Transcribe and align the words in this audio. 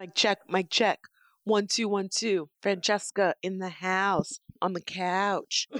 Mic 0.00 0.14
check, 0.14 0.38
mic 0.48 0.70
check. 0.70 1.00
One, 1.42 1.66
two, 1.66 1.88
one, 1.88 2.08
two. 2.08 2.50
Francesca 2.62 3.34
in 3.42 3.58
the 3.58 3.68
house 3.68 4.38
on 4.62 4.72
the 4.72 4.80
couch. 4.80 5.66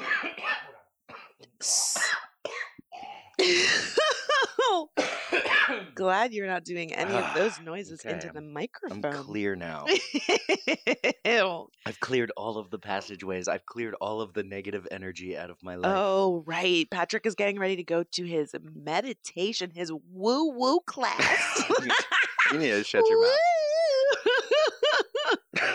Glad 5.94 6.32
you're 6.32 6.48
not 6.48 6.64
doing 6.64 6.92
any 6.92 7.14
of 7.14 7.22
ah, 7.22 7.32
those 7.36 7.60
noises 7.60 8.00
Okay, 8.04 8.14
into 8.14 8.30
the 8.32 8.40
microphone. 8.40 9.04
I'm 9.04 9.12
clear 9.24 9.54
now. 9.54 9.86
I've 11.24 12.00
cleared 12.00 12.32
all 12.36 12.58
of 12.58 12.70
the 12.70 12.78
passageways. 12.78 13.46
I've 13.46 13.66
cleared 13.66 13.94
all 14.00 14.20
of 14.20 14.32
the 14.32 14.42
negative 14.42 14.88
energy 14.90 15.36
out 15.36 15.50
of 15.50 15.62
my 15.62 15.76
life. 15.76 15.92
Oh, 15.94 16.42
right. 16.44 16.90
Patrick 16.90 17.24
is 17.24 17.36
getting 17.36 17.58
ready 17.58 17.76
to 17.76 17.84
go 17.84 18.02
to 18.02 18.24
his 18.24 18.52
meditation, 18.74 19.70
his 19.72 19.92
woo 19.92 20.50
woo 20.52 20.80
class. 20.86 21.62
you 22.52 22.58
need 22.58 22.70
to 22.70 22.82
shut 22.82 23.04
your 23.08 23.22
mouth. 23.22 23.57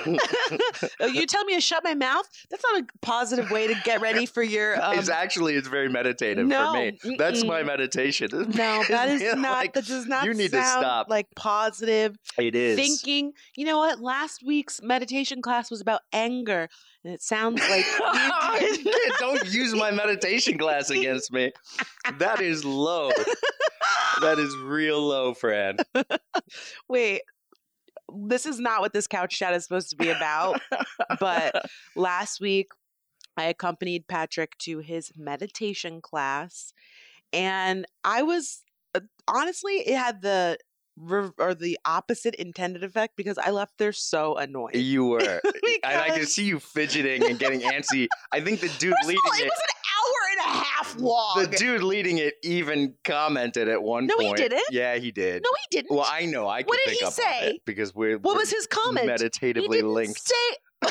Oh, 0.05 1.07
you 1.07 1.25
tell 1.25 1.43
me 1.45 1.55
to 1.55 1.61
shut 1.61 1.83
my 1.83 1.93
mouth? 1.93 2.27
That's 2.49 2.63
not 2.71 2.81
a 2.81 2.85
positive 3.01 3.51
way 3.51 3.67
to 3.67 3.75
get 3.83 4.01
ready 4.01 4.25
for 4.25 4.43
your. 4.43 4.73
Um, 4.83 4.99
it's 4.99 5.07
actually 5.07 5.55
it's 5.55 5.67
very 5.67 5.87
meditative 5.87 6.45
no, 6.45 6.73
for 6.73 7.07
me. 7.07 7.15
That's 7.17 7.45
my 7.45 7.61
mm-mm. 7.61 7.67
meditation. 7.67 8.29
no, 8.33 8.83
that 8.89 9.09
is 9.09 9.35
not. 9.35 9.57
like, 9.57 9.73
that 9.73 9.85
does 9.85 10.07
not. 10.07 10.25
you 10.25 10.33
need 10.33 10.51
to 10.51 10.61
stop. 10.61 11.09
Like 11.09 11.27
positive 11.35 12.17
it 12.37 12.53
is. 12.53 12.75
thinking. 12.75 13.31
You 13.55 13.65
know 13.65 13.77
what? 13.77 14.01
Last 14.01 14.43
week's 14.45 14.81
meditation 14.81 15.41
class 15.41 15.71
was 15.71 15.79
about 15.79 16.01
anger, 16.11 16.67
and 17.03 17.13
it 17.13 17.21
sounds 17.21 17.61
like 17.69 17.85
Don't 19.19 19.53
use 19.53 19.73
my 19.73 19.91
meditation 19.91 20.57
class 20.57 20.89
against 20.89 21.31
me. 21.31 21.51
That 22.17 22.41
is 22.41 22.65
low. 22.65 23.11
That 24.21 24.39
is 24.39 24.55
real 24.57 25.01
low, 25.01 25.33
Fran. 25.33 25.77
Wait, 26.89 27.21
this 28.15 28.45
is 28.45 28.59
not 28.59 28.81
what 28.81 28.93
this 28.93 29.07
couch 29.07 29.37
chat 29.37 29.53
is 29.53 29.63
supposed 29.63 29.89
to 29.91 29.95
be 29.95 30.09
about. 30.09 30.61
but 31.19 31.65
last 31.95 32.39
week, 32.39 32.67
I 33.37 33.45
accompanied 33.45 34.07
Patrick 34.07 34.57
to 34.59 34.79
his 34.79 35.11
meditation 35.15 36.01
class, 36.01 36.73
and 37.31 37.85
I 38.03 38.21
was 38.23 38.61
uh, 38.95 39.01
honestly, 39.27 39.73
it 39.73 39.97
had 39.97 40.21
the 40.21 40.57
re- 40.97 41.31
or 41.37 41.53
the 41.53 41.77
opposite 41.85 42.35
intended 42.35 42.83
effect 42.83 43.15
because 43.15 43.37
I 43.37 43.51
left 43.51 43.77
there 43.77 43.91
so 43.91 44.35
annoyed. 44.35 44.75
You 44.75 45.05
were. 45.05 45.19
and 45.21 45.41
I 45.83 46.09
can 46.09 46.25
see 46.25 46.45
you 46.45 46.59
fidgeting 46.59 47.23
and 47.27 47.39
getting 47.39 47.61
antsy. 47.61 48.07
I 48.31 48.41
think 48.41 48.59
the 48.59 48.69
dude 48.79 48.93
First 48.93 49.07
leading 49.07 49.21
all, 49.25 49.33
it 49.39 49.41
it, 49.41 49.51
was 49.51 49.61
an 49.61 49.75
hour 49.93 50.19
and 50.31 50.55
a 50.55 50.65
half 50.83 50.95
long. 50.99 51.39
the 51.39 51.47
dude 51.57 51.83
leading 51.83 52.17
it 52.17 52.35
even 52.43 52.95
commented 53.03 53.67
at 53.67 53.81
one 53.81 54.07
No, 54.07 54.17
he 54.17 54.25
point. 54.27 54.37
didn't. 54.37 54.61
Yeah, 54.71 54.95
he 54.97 55.11
did. 55.11 55.43
no, 55.43 55.49
he 55.61 55.77
didn't. 55.77 55.95
Well, 55.95 56.05
I 56.09 56.25
know. 56.25 56.47
I 56.47 56.61
can 56.63 56.67
What 56.69 56.79
did 56.85 56.91
pick 56.97 57.05
he 57.07 57.11
say? 57.11 57.59
because 57.65 57.93
we're, 57.95 58.17
what 58.17 58.35
we're 58.35 58.41
was 58.41 58.49
his 58.51 58.67
comment? 58.67 59.01
he 59.01 59.07
meditatively 59.07 59.81
linked. 59.81 60.19
say. 60.27 60.35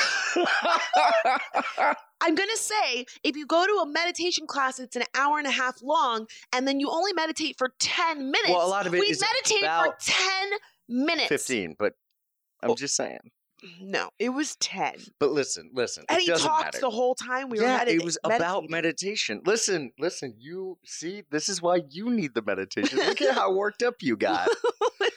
I'm 2.25 2.35
gonna 2.35 2.57
say 2.57 3.05
if 3.25 3.37
you 3.37 3.47
go 3.47 3.67
to 3.67 3.73
a 3.83 3.87
meditation 3.87 4.47
class, 4.47 4.79
it's 4.79 4.97
an 4.97 5.03
hour 5.15 5.39
and 5.39 5.47
a 5.47 5.51
half 5.51 5.83
long, 5.83 6.27
and 6.53 6.67
then 6.67 6.81
you 6.81 6.89
only 6.91 7.13
meditate 7.13 7.57
for 7.59 7.73
ten 7.79 8.31
minutes. 8.31 8.51
Well, 8.51 8.67
a 8.67 8.69
lot 8.69 8.87
of 8.87 8.95
it 8.95 9.01
we 9.01 9.07
is 9.07 9.21
meditated 9.21 9.69
for 9.69 9.97
ten 10.01 10.51
minutes. 10.89 11.29
15, 11.29 11.77
but 11.79 11.93
I'm 12.63 12.71
Oh. 12.71 12.75
just 12.75 12.95
saying. 12.97 13.19
No, 13.81 14.11
it 14.19 14.31
was 14.31 14.57
ten, 14.57 14.95
But 15.21 15.31
listen, 15.33 15.71
listen. 15.73 16.05
and 16.09 16.21
he 16.21 16.27
talked 16.27 16.65
matter. 16.65 16.81
the 16.81 16.91
whole 16.91 17.15
time 17.15 17.49
we 17.49 17.59
were. 17.59 17.65
yeah, 17.65 17.85
it 17.87 18.03
was 18.05 18.19
about 18.25 18.69
meditation. 18.69 19.41
Listen, 19.47 19.93
listen. 19.99 20.35
You 20.39 20.79
see, 20.85 21.23
this 21.31 21.49
is 21.49 21.63
why 21.63 21.81
you 21.91 22.11
need 22.11 22.35
the 22.35 22.43
meditation. 22.43 22.99
Look 22.99 23.21
at 23.23 23.35
how 23.35 23.53
worked 23.55 23.83
up 23.83 23.97
you 24.01 24.17
got. 24.17 24.49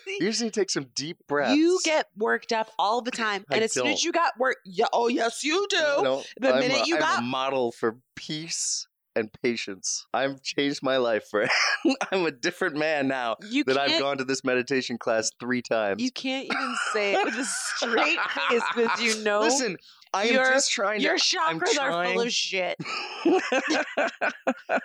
You 0.07 0.27
just 0.29 0.41
need 0.41 0.53
to 0.53 0.59
take 0.61 0.69
some 0.69 0.85
deep 0.95 1.17
breaths. 1.27 1.57
You 1.57 1.77
get 1.83 2.05
worked 2.15 2.53
up 2.53 2.69
all 2.79 3.01
the 3.01 3.11
time, 3.11 3.43
I 3.51 3.55
and 3.55 3.63
as 3.65 3.73
soon 3.73 3.87
as 3.87 3.95
don't. 3.95 4.03
you 4.05 4.11
got 4.13 4.31
work, 4.39 4.55
yeah, 4.63 4.85
oh 4.93 5.09
yes, 5.09 5.43
you 5.43 5.67
do. 5.69 5.77
No, 5.77 6.23
The 6.39 6.53
I'm 6.53 6.59
minute 6.61 6.83
a, 6.83 6.87
you 6.87 6.95
I'm 6.95 7.01
got- 7.01 7.19
a 7.19 7.21
model 7.23 7.73
for 7.73 7.97
peace 8.15 8.87
and 9.15 9.29
patience. 9.43 10.05
I've 10.13 10.41
changed 10.41 10.81
my 10.83 10.97
life, 10.97 11.27
friend. 11.29 11.49
I'm 12.11 12.25
a 12.25 12.31
different 12.31 12.75
man 12.75 13.07
now 13.07 13.37
You 13.49 13.63
that. 13.65 13.77
I've 13.77 13.99
gone 13.99 14.17
to 14.17 14.23
this 14.25 14.43
meditation 14.43 14.97
class 14.97 15.31
three 15.39 15.61
times. 15.61 16.01
you 16.01 16.11
can't 16.11 16.45
even 16.45 16.75
say 16.93 17.13
it 17.13 17.25
with 17.25 17.35
a 17.35 17.45
straight 17.45 18.19
face 18.49 18.61
because 18.75 19.01
you 19.01 19.23
know 19.23 19.41
Listen, 19.41 19.77
I 20.13 20.25
am 20.25 20.33
Your- 20.33 20.45
just 20.45 20.71
trying 20.71 21.01
your 21.01 21.17
to. 21.17 21.37
I'm 21.41 21.59
chakras 21.59 21.79
are 21.79 22.05
full 22.05 22.21
of 22.21 22.31
shit. 22.31 22.77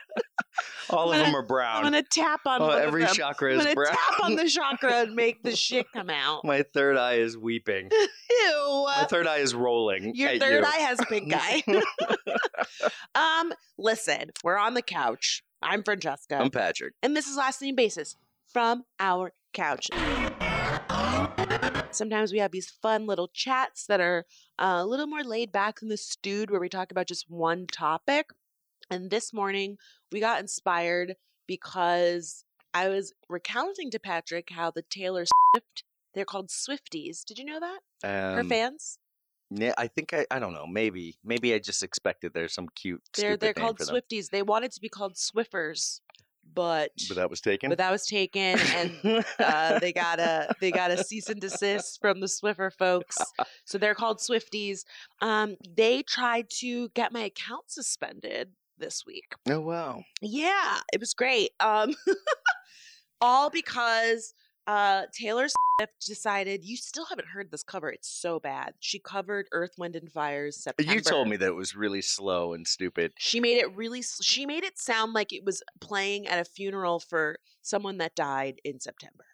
All 0.90 1.12
I'm 1.12 1.20
of 1.20 1.24
them 1.26 1.32
gonna- 1.32 1.38
are 1.38 1.46
brown. 1.46 1.76
I'm 1.78 1.82
gonna 1.84 2.02
tap 2.02 2.40
on 2.46 2.62
Oh, 2.62 2.68
every 2.70 3.06
chakra 3.06 3.52
I'm 3.52 3.58
gonna 3.58 3.74
brown. 3.74 3.92
tap 3.94 4.20
on 4.24 4.34
the 4.36 4.48
chakra 4.48 5.02
and 5.02 5.14
make 5.14 5.42
the 5.42 5.54
shit 5.56 5.86
come 5.92 6.10
out. 6.10 6.44
My 6.44 6.62
third 6.62 6.96
eye 6.96 7.14
is 7.14 7.36
weeping. 7.38 7.90
Ew. 8.30 8.84
My 8.86 9.06
third 9.08 9.26
eye 9.26 9.38
is 9.38 9.54
rolling. 9.54 10.14
Your 10.14 10.36
third 10.38 10.64
you. 10.64 10.66
eye 10.66 10.78
has 10.80 11.00
pink 11.08 11.32
eye. 11.34 11.62
um, 13.14 13.52
listen, 13.78 14.30
we're 14.42 14.58
on 14.58 14.74
the 14.74 14.82
couch. 14.82 15.42
I'm 15.62 15.82
Francesca, 15.82 16.36
I'm 16.36 16.50
Patrick. 16.50 16.94
and 17.02 17.14
this 17.16 17.26
is 17.28 17.36
last 17.36 17.60
name 17.60 17.74
basis 17.76 18.16
from 18.52 18.84
our 18.98 19.32
couch. 19.52 19.88
Sometimes 21.92 22.32
we 22.32 22.38
have 22.38 22.52
these 22.52 22.70
fun 22.70 23.06
little 23.06 23.28
chats 23.28 23.86
that 23.86 24.00
are 24.00 24.24
uh, 24.58 24.78
a 24.80 24.86
little 24.86 25.06
more 25.08 25.24
laid 25.24 25.50
back 25.52 25.80
than 25.80 25.88
the 25.88 25.96
stewed, 25.96 26.50
where 26.50 26.60
we 26.60 26.68
talk 26.68 26.90
about 26.92 27.06
just 27.08 27.28
one 27.28 27.66
topic. 27.66 28.30
And 28.90 29.10
this 29.10 29.32
morning 29.32 29.76
we 30.10 30.20
got 30.20 30.40
inspired 30.40 31.14
because 31.46 32.44
I 32.74 32.88
was 32.88 33.12
recounting 33.28 33.90
to 33.92 33.98
Patrick 33.98 34.48
how 34.50 34.70
the 34.70 34.82
Taylor 34.82 35.24
Swift, 35.26 35.84
they're 36.14 36.24
called 36.24 36.48
Swifties. 36.48 37.24
Did 37.24 37.38
you 37.38 37.44
know 37.44 37.60
that? 37.60 37.80
Her 38.02 38.40
Um, 38.40 38.48
fans? 38.48 38.98
yeah, 39.50 39.74
I 39.78 39.86
think 39.88 40.12
I. 40.12 40.26
I 40.30 40.38
don't 40.38 40.52
know. 40.52 40.66
Maybe. 40.66 41.16
Maybe 41.24 41.54
I 41.54 41.58
just 41.58 41.82
expected 41.82 42.32
there's 42.34 42.54
some 42.54 42.68
cute. 42.74 43.02
They're 43.16 43.36
they're 43.36 43.54
called. 43.54 43.78
Swifties. 43.78 44.30
They 44.30 44.42
wanted 44.42 44.72
to 44.72 44.80
be 44.80 44.88
called 44.88 45.14
Swiffers, 45.14 46.00
but 46.54 46.90
But 47.08 47.16
that 47.16 47.30
was 47.30 47.40
taken. 47.40 47.68
but 47.68 47.78
that 47.78 47.90
was 47.92 48.06
taken, 48.06 48.58
and 48.58 49.24
uh, 49.38 49.78
they 49.80 49.92
got 49.92 50.18
a 50.20 50.52
they 50.60 50.70
got 50.70 50.90
a 50.92 51.02
cease 51.04 51.28
and 51.28 51.40
desist 51.40 52.00
from 52.00 52.20
the 52.20 52.26
Swiffer 52.28 52.72
folks. 52.72 53.18
So 53.64 53.76
they're 53.78 53.94
called 53.94 54.18
Swifties. 54.18 54.84
Um, 55.20 55.56
they 55.76 56.02
tried 56.02 56.48
to 56.60 56.88
get 56.90 57.12
my 57.12 57.20
account 57.22 57.70
suspended 57.70 58.50
this 58.80 59.04
week. 59.06 59.34
oh 59.48 59.60
wow. 59.60 60.02
Yeah, 60.20 60.78
it 60.92 61.00
was 61.00 61.14
great. 61.14 61.50
Um, 61.60 61.94
all 63.20 63.50
because 63.50 64.34
uh, 64.66 65.02
Taylor 65.12 65.46
Swift 65.48 66.06
decided 66.06 66.64
you 66.64 66.76
still 66.76 67.06
haven't 67.06 67.28
heard 67.28 67.50
this 67.50 67.62
cover. 67.62 67.90
It's 67.90 68.08
so 68.08 68.38
bad. 68.38 68.74
She 68.80 68.98
covered 68.98 69.46
Earth, 69.52 69.72
Wind, 69.78 69.96
and 69.96 70.10
Fire's 70.10 70.62
September. 70.62 70.92
You 70.92 71.00
told 71.00 71.28
me 71.28 71.36
that 71.36 71.48
it 71.48 71.54
was 71.54 71.74
really 71.74 72.02
slow 72.02 72.52
and 72.52 72.66
stupid. 72.66 73.12
She 73.18 73.40
made 73.40 73.58
it 73.58 73.74
really. 73.74 74.02
She 74.22 74.46
made 74.46 74.64
it 74.64 74.78
sound 74.78 75.12
like 75.12 75.32
it 75.32 75.44
was 75.44 75.62
playing 75.80 76.28
at 76.28 76.38
a 76.38 76.44
funeral 76.44 77.00
for 77.00 77.36
someone 77.62 77.98
that 77.98 78.14
died 78.14 78.60
in 78.64 78.80
September. 78.80 79.24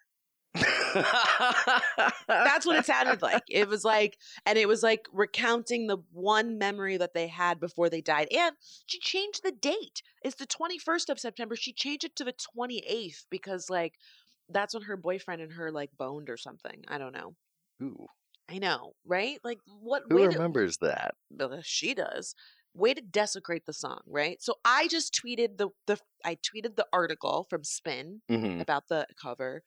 That's 2.27 2.65
what 2.65 2.77
it 2.77 2.85
sounded 2.85 3.21
like. 3.21 3.43
It 3.49 3.67
was 3.67 3.83
like, 3.83 4.17
and 4.45 4.57
it 4.57 4.67
was 4.67 4.83
like 4.83 5.07
recounting 5.13 5.87
the 5.87 5.97
one 6.11 6.57
memory 6.57 6.97
that 6.97 7.13
they 7.13 7.27
had 7.27 7.59
before 7.59 7.89
they 7.89 8.01
died. 8.01 8.27
And 8.35 8.55
she 8.85 8.99
changed 8.99 9.43
the 9.43 9.51
date. 9.51 10.01
It's 10.23 10.35
the 10.35 10.47
21st 10.47 11.09
of 11.09 11.19
September. 11.19 11.55
She 11.55 11.73
changed 11.73 12.05
it 12.05 12.15
to 12.17 12.23
the 12.23 12.33
28th 12.57 13.25
because, 13.29 13.69
like, 13.69 13.95
that's 14.49 14.73
when 14.73 14.83
her 14.83 14.97
boyfriend 14.97 15.41
and 15.41 15.53
her, 15.53 15.71
like, 15.71 15.91
boned 15.97 16.29
or 16.29 16.37
something. 16.37 16.83
I 16.87 16.97
don't 16.97 17.13
know. 17.13 17.35
Ooh, 17.81 18.07
I 18.49 18.59
know, 18.59 18.93
right? 19.05 19.39
Like, 19.43 19.59
what 19.81 20.03
who 20.09 20.15
way 20.15 20.23
to, 20.23 20.29
remembers 20.29 20.77
that? 20.77 21.15
she 21.63 21.93
does 21.93 22.33
way 22.73 22.93
to 22.93 23.01
desecrate 23.01 23.65
the 23.65 23.73
song 23.73 23.99
right 24.05 24.41
so 24.41 24.53
i 24.63 24.87
just 24.87 25.19
tweeted 25.19 25.57
the 25.57 25.69
the 25.87 25.97
i 26.23 26.35
tweeted 26.35 26.75
the 26.75 26.85
article 26.93 27.47
from 27.49 27.63
spin 27.63 28.21
hmm 28.29 28.61
about 28.61 28.87
the 28.87 29.05
cover 29.21 29.63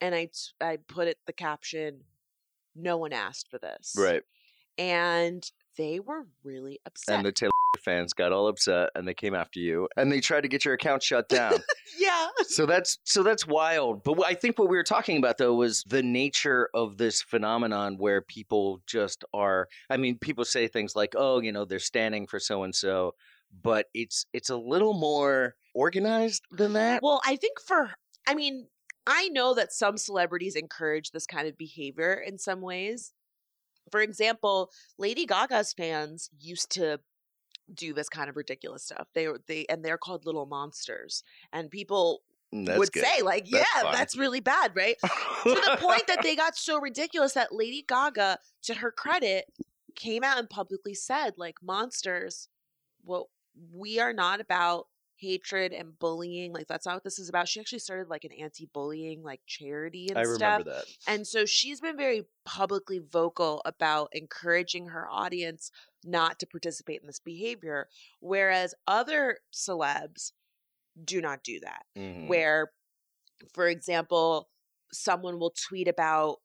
and 0.00 0.14
i 0.14 0.24
t- 0.26 0.30
i 0.60 0.76
put 0.88 1.08
it 1.08 1.18
the 1.26 1.32
caption 1.32 2.00
no 2.74 2.96
one 2.96 3.12
asked 3.12 3.48
for 3.50 3.58
this 3.58 3.94
Right. 3.98 4.22
and 4.76 5.42
they 5.76 6.00
were 6.00 6.26
really 6.44 6.80
upset 6.86 7.16
And 7.16 7.26
the 7.26 7.32
Taylor 7.32 7.50
fans 7.84 8.12
got 8.12 8.32
all 8.32 8.48
upset 8.48 8.90
and 8.94 9.06
they 9.06 9.14
came 9.14 9.34
after 9.34 9.60
you 9.60 9.88
and 9.96 10.10
they 10.10 10.20
tried 10.20 10.40
to 10.42 10.48
get 10.48 10.64
your 10.64 10.74
account 10.74 11.02
shut 11.02 11.28
down. 11.28 11.52
yeah 11.98 12.28
so 12.48 12.66
that's 12.66 12.98
so 13.04 13.22
that's 13.22 13.46
wild. 13.46 14.02
But 14.04 14.20
I 14.26 14.34
think 14.34 14.58
what 14.58 14.68
we 14.68 14.76
were 14.76 14.82
talking 14.82 15.16
about 15.18 15.38
though 15.38 15.54
was 15.54 15.84
the 15.86 16.02
nature 16.02 16.68
of 16.74 16.96
this 16.98 17.22
phenomenon 17.22 17.96
where 17.98 18.20
people 18.22 18.80
just 18.86 19.24
are. 19.32 19.68
I 19.90 19.96
mean, 19.98 20.18
people 20.18 20.44
say 20.44 20.66
things 20.66 20.96
like, 20.96 21.14
"Oh, 21.16 21.40
you 21.40 21.52
know, 21.52 21.64
they're 21.64 21.78
standing 21.78 22.26
for 22.26 22.40
so 22.40 22.62
and 22.64 22.74
so," 22.74 23.14
but 23.62 23.86
it's 23.94 24.26
it's 24.32 24.50
a 24.50 24.56
little 24.56 24.94
more 24.94 25.54
organized 25.74 26.42
than 26.50 26.72
that. 26.72 27.02
well 27.02 27.20
i 27.24 27.36
think 27.36 27.60
for 27.60 27.90
i 28.26 28.34
mean 28.34 28.66
i 29.08 29.28
know 29.30 29.54
that 29.54 29.72
some 29.72 29.96
celebrities 29.98 30.54
encourage 30.54 31.10
this 31.10 31.26
kind 31.26 31.48
of 31.48 31.58
behavior 31.58 32.14
in 32.14 32.38
some 32.38 32.60
ways 32.60 33.12
for 33.90 34.00
example 34.00 34.70
lady 34.98 35.26
gaga's 35.26 35.72
fans 35.72 36.30
used 36.38 36.70
to 36.70 37.00
do 37.74 37.92
this 37.92 38.08
kind 38.08 38.30
of 38.30 38.36
ridiculous 38.36 38.84
stuff 38.84 39.08
they 39.14 39.26
were 39.28 39.40
they 39.48 39.66
and 39.68 39.84
they're 39.84 39.98
called 39.98 40.24
little 40.24 40.46
monsters 40.46 41.24
and 41.52 41.70
people 41.70 42.22
Mm, 42.54 42.66
That's 42.66 42.78
would 42.78 42.92
good. 42.92 43.04
say. 43.04 43.22
Like, 43.22 43.44
That's 43.50 43.68
yeah, 43.76 43.82
fine. 43.82 43.92
that's 43.92 44.16
really 44.16 44.40
bad, 44.40 44.74
right? 44.74 44.96
to 45.02 45.08
the 45.44 45.76
point 45.78 46.06
that 46.06 46.22
they 46.22 46.34
got 46.34 46.56
so 46.56 46.80
ridiculous 46.80 47.34
that 47.34 47.52
Lady 47.54 47.84
Gaga, 47.86 48.38
to 48.62 48.74
her 48.74 48.90
credit, 48.90 49.44
came 49.94 50.24
out 50.24 50.38
and 50.38 50.48
publicly 50.48 50.94
said, 50.94 51.34
like, 51.36 51.56
monsters, 51.62 52.48
well, 53.04 53.28
we 53.72 54.00
are 54.00 54.12
not 54.12 54.40
about 54.40 54.86
hatred 55.18 55.72
and 55.72 55.98
bullying. 55.98 56.52
Like, 56.52 56.66
that's 56.66 56.86
not 56.86 56.94
what 56.96 57.04
this 57.04 57.18
is 57.18 57.28
about. 57.28 57.48
She 57.48 57.60
actually 57.60 57.80
started 57.80 58.08
like 58.08 58.24
an 58.24 58.32
anti-bullying 58.32 59.22
like 59.22 59.40
charity 59.46 60.08
and 60.08 60.18
I 60.18 60.24
stuff. 60.24 60.40
remember 60.40 60.70
that. 60.70 60.84
And 61.06 61.26
so 61.26 61.44
she's 61.44 61.80
been 61.80 61.96
very 61.96 62.24
publicly 62.44 62.98
vocal 63.00 63.62
about 63.64 64.08
encouraging 64.12 64.88
her 64.88 65.08
audience 65.10 65.70
not 66.04 66.38
to 66.38 66.46
participate 66.46 67.00
in 67.00 67.06
this 67.06 67.20
behavior, 67.20 67.88
whereas 68.20 68.74
other 68.86 69.38
celebs 69.52 70.32
do 71.04 71.20
not 71.20 71.44
do 71.44 71.60
that 71.60 71.86
Mhm. 71.96 72.26
where 72.26 72.72
for 73.54 73.68
example 73.68 74.48
someone 74.92 75.38
will 75.38 75.50
tweet 75.68 75.86
about 75.86 76.38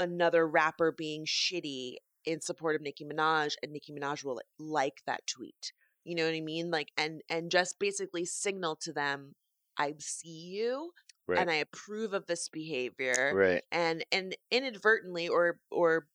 another 0.00 0.46
rapper 0.48 0.90
being 0.90 1.26
shitty 1.26 1.96
in 2.24 2.40
support 2.40 2.74
of 2.74 2.80
Nicki 2.80 3.04
Minaj 3.04 3.54
and 3.62 3.70
Nicki 3.72 3.92
Minaj 3.92 4.24
will 4.24 4.40
like 4.58 5.02
that 5.06 5.26
tweet 5.26 5.72
you 6.04 6.14
know 6.14 6.24
what 6.24 6.34
i 6.34 6.40
mean 6.40 6.70
like 6.70 6.90
and 6.96 7.22
and 7.28 7.50
just 7.50 7.78
basically 7.78 8.24
signal 8.24 8.76
to 8.76 8.92
them 8.92 9.34
i 9.78 9.94
see 9.98 10.28
you 10.28 10.90
Right. 11.28 11.38
and 11.38 11.50
i 11.50 11.54
approve 11.54 12.14
of 12.14 12.26
this 12.26 12.48
behavior 12.48 13.32
right. 13.34 13.62
and 13.70 14.04
and 14.10 14.36
inadvertently 14.50 15.28
or 15.28 15.60
or 15.70 16.06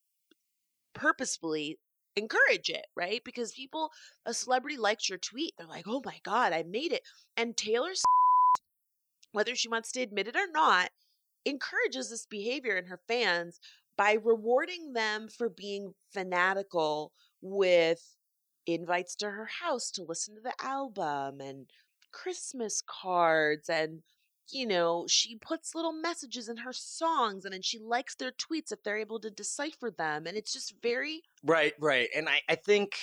purposefully 0.94 1.80
encourage 2.16 2.70
it 2.70 2.86
right 2.96 3.22
because 3.24 3.52
people 3.54 3.92
a 4.26 4.34
celebrity 4.34 4.76
likes 4.76 5.08
your 5.08 5.18
tweet 5.20 5.54
they're 5.58 5.68
like 5.68 5.86
oh 5.88 6.02
my 6.04 6.18
god 6.24 6.52
i 6.52 6.64
made 6.64 6.92
it 6.92 7.04
and 7.38 7.56
taylor 7.56 7.92
whether 9.32 9.56
she 9.56 9.70
wants 9.70 9.92
to 9.92 10.02
admit 10.02 10.28
it 10.28 10.36
or 10.36 10.48
not 10.52 10.90
encourages 11.46 12.10
this 12.10 12.26
behavior 12.26 12.76
in 12.76 12.86
her 12.88 13.00
fans 13.08 13.60
by 13.98 14.18
rewarding 14.24 14.94
them 14.94 15.28
for 15.28 15.50
being 15.50 15.94
fanatical 16.12 17.12
with 17.42 18.17
invites 18.74 19.16
to 19.16 19.30
her 19.32 19.50
house 19.62 19.92
to 19.92 20.04
listen 20.04 20.36
to 20.36 20.42
the 20.42 20.54
album 20.62 21.42
and 21.42 21.68
christmas 22.12 22.82
cards 22.86 23.70
and 23.70 24.02
you 24.50 24.66
know, 24.66 25.06
she 25.08 25.36
puts 25.36 25.76
little 25.76 25.94
messages 25.94 26.48
in 26.50 26.58
her 26.58 26.74
songs 26.74 27.46
and 27.46 27.54
then 27.54 27.62
she 27.62 27.80
likes 27.80 28.16
their 28.16 28.32
tweets 28.32 28.72
if 28.72 28.82
they're 28.84 28.98
able 28.98 29.20
to 29.20 29.30
decipher 29.30 29.92
them. 29.92 30.26
And 30.26 30.38
it's 30.38 30.54
just 30.54 30.74
very 30.82 31.24
Right, 31.44 31.74
right. 31.80 32.10
And 32.16 32.30
I, 32.30 32.42
I 32.50 32.56
think 32.56 32.98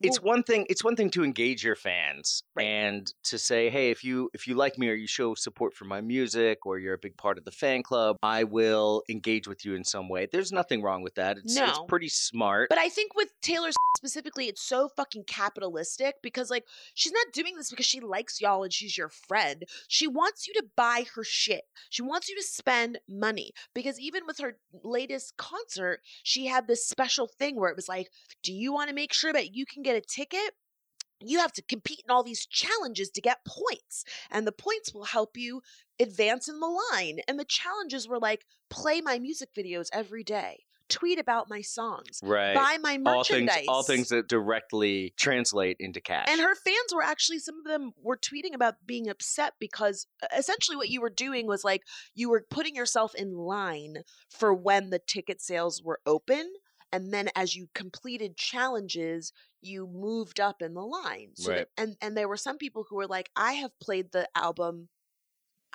it's 0.00 0.20
one 0.20 0.42
thing 0.42 0.66
it's 0.68 0.84
one 0.84 0.96
thing 0.96 1.10
to 1.10 1.24
engage 1.24 1.64
your 1.64 1.76
fans 1.76 2.42
Right. 2.56 2.64
and 2.64 3.12
to 3.24 3.38
say, 3.38 3.68
hey, 3.70 3.90
if 3.90 4.04
you 4.04 4.30
if 4.34 4.46
you 4.46 4.54
like 4.54 4.78
me 4.78 4.88
or 4.88 4.94
you 4.94 5.06
show 5.06 5.34
support 5.34 5.74
for 5.74 5.84
my 5.84 6.00
music 6.00 6.66
or 6.66 6.78
you're 6.78 6.94
a 6.94 6.98
big 6.98 7.16
part 7.16 7.38
of 7.38 7.44
the 7.44 7.50
fan 7.50 7.82
club, 7.82 8.16
I 8.22 8.44
will 8.44 9.02
engage 9.08 9.48
with 9.48 9.64
you 9.64 9.74
in 9.74 9.84
some 9.84 10.08
way. 10.08 10.26
There's 10.30 10.52
nothing 10.52 10.82
wrong 10.82 11.02
with 11.02 11.14
that. 11.16 11.38
It's 11.38 11.56
it's 11.56 11.80
pretty 11.88 12.08
smart. 12.08 12.68
But 12.68 12.78
I 12.78 12.88
think 12.88 13.14
with 13.16 13.28
Taylor 13.42 13.70
specifically, 13.96 14.48
it's 14.48 14.62
so 14.62 14.88
fucking 14.96 15.24
capitalistic 15.26 16.16
because, 16.22 16.50
like, 16.50 16.64
she's 16.94 17.12
not 17.12 17.26
doing 17.32 17.56
this 17.56 17.70
because 17.70 17.86
she 17.86 18.00
likes 18.00 18.40
y'all 18.40 18.62
and 18.62 18.72
she's 18.72 18.98
your 18.98 19.08
friend. 19.08 19.64
She 19.88 20.06
wants 20.06 20.46
you 20.46 20.54
to 20.54 20.64
buy 20.76 21.04
her 21.14 21.24
shit. 21.24 21.62
She 21.90 22.02
wants 22.02 22.28
you 22.28 22.36
to 22.36 22.42
spend 22.42 22.98
money 23.08 23.52
because 23.74 23.98
even 23.98 24.26
with 24.26 24.38
her 24.38 24.58
latest 24.82 25.36
concert, 25.36 26.00
she 26.22 26.46
had 26.46 26.66
this 26.66 26.86
special 26.86 27.28
thing 27.38 27.56
where 27.56 27.70
it 27.70 27.76
was 27.76 27.88
like, 27.88 28.08
do 28.42 28.52
you 28.52 28.72
want 28.72 28.88
to 28.88 28.94
make 28.94 29.12
sure 29.12 29.32
that 29.32 29.53
you 29.54 29.66
can 29.66 29.82
get 29.82 29.96
a 29.96 30.00
ticket? 30.00 30.52
You 31.20 31.38
have 31.38 31.52
to 31.52 31.62
compete 31.62 32.02
in 32.06 32.10
all 32.10 32.22
these 32.22 32.46
challenges 32.46 33.08
to 33.10 33.20
get 33.20 33.46
points, 33.46 34.04
and 34.30 34.46
the 34.46 34.52
points 34.52 34.92
will 34.92 35.04
help 35.04 35.36
you 35.36 35.62
advance 36.00 36.48
in 36.48 36.60
the 36.60 36.80
line. 36.92 37.20
And 37.28 37.38
the 37.38 37.44
challenges 37.44 38.08
were 38.08 38.18
like, 38.18 38.44
play 38.68 39.00
my 39.00 39.18
music 39.18 39.50
videos 39.56 39.86
every 39.92 40.24
day, 40.24 40.64
tweet 40.88 41.18
about 41.18 41.48
my 41.48 41.60
songs, 41.60 42.20
right. 42.22 42.54
buy 42.54 42.76
my 42.82 42.98
all 43.06 43.24
things 43.24 43.46
merchandise. 43.46 43.64
all 43.68 43.82
things 43.82 44.08
that 44.08 44.28
directly 44.28 45.14
translate 45.16 45.76
into 45.80 46.00
cash. 46.00 46.26
and 46.28 46.40
her 46.40 46.54
fans 46.54 46.94
were 46.94 47.02
actually 47.02 47.38
some 47.38 47.58
of 47.58 47.64
them 47.64 47.92
were 48.02 48.16
tweeting 48.16 48.54
about 48.54 48.74
being 48.84 49.08
upset 49.08 49.54
because 49.58 50.06
essentially 50.36 50.76
what 50.76 50.90
you 50.90 51.00
were 51.00 51.10
doing 51.10 51.46
was 51.46 51.64
like 51.64 51.82
you 52.14 52.28
were 52.28 52.44
putting 52.50 52.74
yourself 52.74 53.14
in 53.14 53.34
line 53.34 53.98
for 54.28 54.52
when 54.52 54.90
the 54.90 54.98
ticket 54.98 55.40
sales 55.40 55.82
were 55.82 56.00
open 56.06 56.52
and 56.94 57.12
then 57.12 57.28
as 57.36 57.56
you 57.56 57.68
completed 57.74 58.36
challenges 58.38 59.32
you 59.62 59.86
moved 59.88 60.40
up 60.40 60.62
in 60.62 60.74
the 60.74 60.82
line 60.86 61.32
so 61.34 61.50
Right. 61.50 61.58
that, 61.58 61.68
and 61.76 61.96
and 62.00 62.16
there 62.16 62.28
were 62.28 62.38
some 62.38 62.58
people 62.58 62.86
who 62.88 62.96
were 62.96 63.08
like 63.08 63.30
i 63.36 63.54
have 63.54 63.78
played 63.80 64.12
the 64.12 64.28
album 64.36 64.88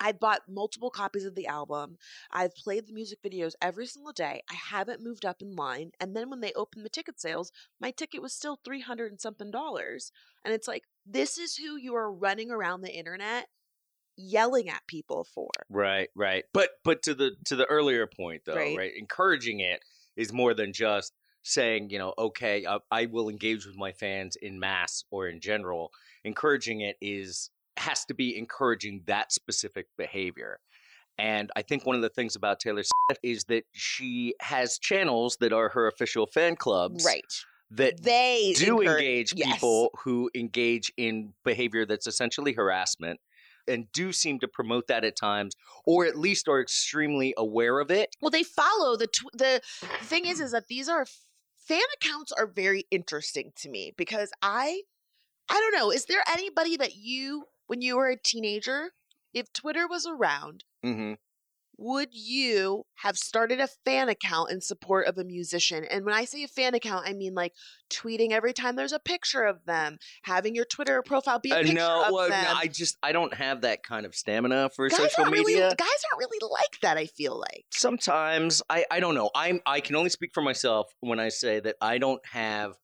I 0.00 0.12
bought 0.12 0.48
multiple 0.48 0.90
copies 0.90 1.24
of 1.26 1.34
the 1.34 1.46
album. 1.46 1.98
I've 2.30 2.54
played 2.54 2.86
the 2.86 2.92
music 2.92 3.20
videos 3.22 3.52
every 3.60 3.86
single 3.86 4.12
day. 4.12 4.42
I 4.50 4.54
haven't 4.54 5.02
moved 5.02 5.26
up 5.26 5.42
in 5.42 5.54
line. 5.56 5.92
And 6.00 6.16
then 6.16 6.30
when 6.30 6.40
they 6.40 6.52
opened 6.54 6.84
the 6.84 6.90
ticket 6.90 7.20
sales, 7.20 7.52
my 7.78 7.90
ticket 7.90 8.22
was 8.22 8.32
still 8.34 8.58
300 8.64 9.12
and 9.12 9.20
something 9.20 9.50
dollars. 9.50 10.10
And 10.44 10.54
it's 10.54 10.66
like, 10.68 10.84
this 11.04 11.38
is 11.38 11.56
who 11.56 11.76
you 11.76 11.94
are 11.94 12.12
running 12.12 12.50
around 12.50 12.80
the 12.80 12.96
internet 12.96 13.48
yelling 14.16 14.68
at 14.70 14.86
people 14.86 15.24
for. 15.24 15.50
Right, 15.68 16.08
right. 16.16 16.44
But 16.52 16.70
but 16.84 17.02
to 17.04 17.14
the 17.14 17.36
to 17.46 17.54
the 17.56 17.66
earlier 17.66 18.06
point 18.06 18.42
though, 18.44 18.54
Right. 18.56 18.76
right? 18.76 18.92
Encouraging 18.96 19.60
it 19.60 19.82
is 20.20 20.32
more 20.32 20.54
than 20.54 20.72
just 20.72 21.12
saying, 21.42 21.88
you 21.90 21.98
know, 21.98 22.12
okay, 22.18 22.66
I, 22.66 22.78
I 22.90 23.06
will 23.06 23.28
engage 23.30 23.64
with 23.66 23.76
my 23.76 23.92
fans 23.92 24.36
in 24.36 24.60
mass 24.60 25.02
or 25.10 25.26
in 25.28 25.40
general. 25.40 25.90
Encouraging 26.24 26.82
it 26.82 26.96
is 27.00 27.50
has 27.78 28.04
to 28.04 28.14
be 28.14 28.36
encouraging 28.36 29.02
that 29.06 29.32
specific 29.32 29.86
behavior. 29.96 30.60
And 31.16 31.50
I 31.56 31.62
think 31.62 31.86
one 31.86 31.96
of 31.96 32.02
the 32.02 32.10
things 32.10 32.36
about 32.36 32.60
Taylor 32.60 32.82
Swift 32.82 33.20
is 33.22 33.44
that 33.44 33.64
she 33.72 34.34
has 34.40 34.78
channels 34.78 35.38
that 35.40 35.52
are 35.52 35.70
her 35.70 35.86
official 35.86 36.26
fan 36.26 36.56
clubs 36.56 37.04
Right. 37.04 37.24
that 37.70 38.02
They 38.02 38.52
do 38.56 38.80
encourage- 38.80 39.02
engage 39.02 39.32
yes. 39.36 39.52
people 39.54 39.90
who 40.04 40.30
engage 40.34 40.92
in 40.98 41.32
behavior 41.44 41.86
that's 41.86 42.06
essentially 42.06 42.52
harassment 42.52 43.18
and 43.68 43.90
do 43.92 44.12
seem 44.12 44.38
to 44.38 44.48
promote 44.48 44.86
that 44.88 45.04
at 45.04 45.16
times 45.16 45.54
or 45.84 46.04
at 46.04 46.16
least 46.16 46.48
are 46.48 46.60
extremely 46.60 47.34
aware 47.36 47.80
of 47.80 47.90
it 47.90 48.14
Well, 48.20 48.30
they 48.30 48.42
follow 48.42 48.96
the 48.96 49.06
tw- 49.06 49.32
the 49.32 49.60
thing 50.02 50.26
is 50.26 50.40
is 50.40 50.52
that 50.52 50.68
these 50.68 50.88
are 50.88 51.06
fan 51.56 51.80
accounts 51.94 52.32
are 52.32 52.46
very 52.46 52.84
interesting 52.90 53.52
to 53.56 53.70
me 53.70 53.92
because 53.96 54.30
I 54.42 54.82
I 55.48 55.54
don't 55.54 55.74
know, 55.74 55.90
is 55.90 56.04
there 56.04 56.22
anybody 56.28 56.76
that 56.76 56.96
you 56.96 57.44
when 57.66 57.82
you 57.82 57.96
were 57.96 58.08
a 58.08 58.16
teenager, 58.16 58.90
if 59.32 59.52
Twitter 59.52 59.86
was 59.88 60.06
around, 60.06 60.64
mm-hmm. 60.84 61.14
Would 61.80 62.10
you 62.12 62.84
have 62.96 63.16
started 63.16 63.58
a 63.58 63.68
fan 63.84 64.08
account 64.08 64.52
in 64.52 64.60
support 64.60 65.06
of 65.06 65.18
a 65.18 65.24
musician? 65.24 65.84
And 65.90 66.04
when 66.04 66.14
I 66.14 66.26
say 66.26 66.44
a 66.44 66.48
fan 66.48 66.74
account, 66.74 67.08
I 67.08 67.14
mean 67.14 67.34
like 67.34 67.54
tweeting 67.90 68.30
every 68.30 68.52
time 68.52 68.76
there's 68.76 68.92
a 68.92 68.98
picture 68.98 69.42
of 69.42 69.64
them, 69.64 69.98
having 70.22 70.54
your 70.54 70.66
Twitter 70.66 71.02
profile 71.02 71.38
be 71.38 71.50
a 71.50 71.56
uh, 71.56 71.62
picture 71.62 71.74
no, 71.74 72.04
of 72.04 72.12
well, 72.12 72.28
no, 72.28 72.44
i 72.56 72.66
just 72.66 72.98
i 73.02 73.12
don't 73.12 73.34
have 73.34 73.62
that 73.62 73.82
kind 73.82 74.06
of 74.06 74.14
stamina 74.14 74.70
for 74.74 74.88
guys 74.88 74.98
social 74.98 75.24
aren't 75.24 75.32
really 75.32 75.54
media 75.54 75.74
guys 75.76 75.88
aren't 76.12 76.18
really 76.18 76.38
like 76.50 76.80
that, 76.82 76.96
I 76.96 77.06
feel 77.06 77.38
like. 77.38 77.64
sometimes 77.70 78.62
i 78.68 78.84
i 78.90 79.00
don't 79.00 79.14
know 79.14 79.30
i'm 79.34 79.60
i 79.66 79.80
can 79.80 79.96
only 79.96 80.10
speak 80.10 80.32
for 80.32 80.42
myself 80.42 80.92
when 81.00 81.18
i 81.18 81.28
say 81.28 81.60
that 81.60 81.76
i 81.80 81.98
don't 81.98 82.24
have 82.26 82.76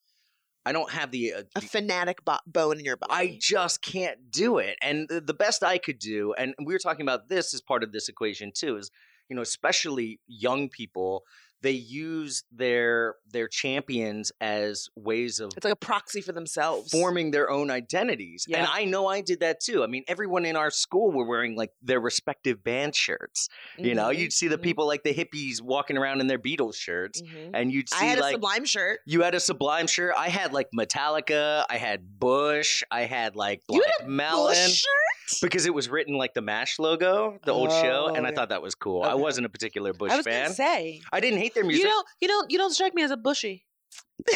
i 0.66 0.72
don't 0.72 0.90
have 0.90 1.10
the, 1.12 1.32
uh, 1.32 1.42
A 1.54 1.60
fanatic 1.60 2.24
bo- 2.24 2.44
bone 2.46 2.78
in 2.78 2.84
your 2.84 2.96
body. 2.96 3.12
I 3.12 3.38
just 3.40 3.80
can't 3.82 4.30
do 4.30 4.58
it. 4.58 4.76
And 4.82 5.08
the, 5.08 5.20
the 5.20 5.34
best 5.34 5.62
I 5.62 5.78
could 5.78 5.98
do, 5.98 6.34
and 6.34 6.54
we 6.62 6.74
were 6.74 6.78
talking 6.78 7.06
about 7.08 7.28
this 7.28 7.54
as 7.54 7.60
part 7.60 7.82
of 7.82 7.92
this 7.92 8.08
equation 8.08 8.52
too, 8.52 8.76
is 8.76 8.90
you 9.28 9.36
know, 9.36 9.42
especially 9.42 10.20
young 10.26 10.68
people, 10.68 11.24
they 11.66 11.72
use 11.72 12.44
their 12.52 13.16
their 13.32 13.48
champions 13.48 14.30
as 14.40 14.88
ways 14.96 15.40
of 15.40 15.50
It's 15.56 15.64
like 15.64 15.72
a 15.72 15.76
proxy 15.90 16.20
for 16.20 16.32
themselves. 16.32 16.90
forming 16.92 17.32
their 17.32 17.50
own 17.50 17.70
identities. 17.70 18.46
And 18.54 18.66
I 18.70 18.84
know 18.84 19.06
I 19.08 19.20
did 19.20 19.40
that 19.40 19.58
too. 19.60 19.82
I 19.82 19.88
mean, 19.88 20.04
everyone 20.06 20.44
in 20.44 20.54
our 20.56 20.70
school 20.70 21.10
were 21.12 21.26
wearing 21.26 21.56
like 21.56 21.70
their 21.82 21.98
respective 22.00 22.62
band 22.62 22.94
shirts. 22.94 23.48
You 23.78 23.94
know, 23.94 24.08
Mhm, 24.10 24.18
you'd 24.18 24.32
see 24.32 24.48
the 24.48 24.58
mhm, 24.58 24.62
people 24.62 24.86
like 24.86 25.02
the 25.02 25.12
hippies 25.12 25.60
walking 25.60 25.98
around 25.98 26.20
in 26.20 26.28
their 26.28 26.38
Beatles 26.38 26.76
shirts, 26.76 27.20
mhm. 27.20 27.50
and 27.52 27.72
you'd 27.72 27.88
I 27.92 27.98
see 28.00 28.06
had 28.06 28.18
a 28.20 28.30
Sublime 28.30 28.64
shirt. 28.64 29.00
you 29.06 29.22
had 29.22 29.34
a 29.34 29.40
Sublime 29.40 29.88
shirt. 29.88 30.14
I 30.16 30.28
had 30.28 30.52
like 30.52 30.68
Metallica. 30.78 31.64
I 31.68 31.76
had 31.78 32.18
Bush. 32.20 32.82
I 32.90 33.02
had 33.02 33.34
like 33.36 33.60
You 33.68 33.80
Blind 33.80 33.92
had 33.98 34.08
Melon 34.08 34.54
Bush 34.54 34.82
shirt? 34.82 35.40
because 35.42 35.66
it 35.66 35.74
was 35.74 35.88
written 35.88 36.14
like 36.16 36.34
the 36.34 36.42
Mash 36.42 36.78
logo, 36.78 37.38
the 37.44 37.52
old 37.52 37.72
show, 37.72 38.08
Oh, 38.10 38.14
and 38.14 38.24
I 38.26 38.30
thought 38.30 38.50
that 38.50 38.62
was 38.62 38.74
cool. 38.76 39.02
I 39.02 39.14
wasn't 39.14 39.46
a 39.46 39.48
particular 39.48 39.92
Bush 39.92 40.12
I 40.12 40.16
was 40.18 40.24
fan. 40.26 40.52
say. 40.52 41.00
I 41.12 41.18
didn't 41.20 41.40
hate 41.40 41.54
their 41.56 41.64
music. 41.64 41.82
You 41.82 41.88
don't 41.90 42.06
you 42.20 42.28
don't 42.28 42.50
you 42.52 42.58
don't 42.58 42.72
strike 42.72 42.94
me 42.94 43.02
as 43.02 43.10
a 43.10 43.16
bushy. 43.16 43.64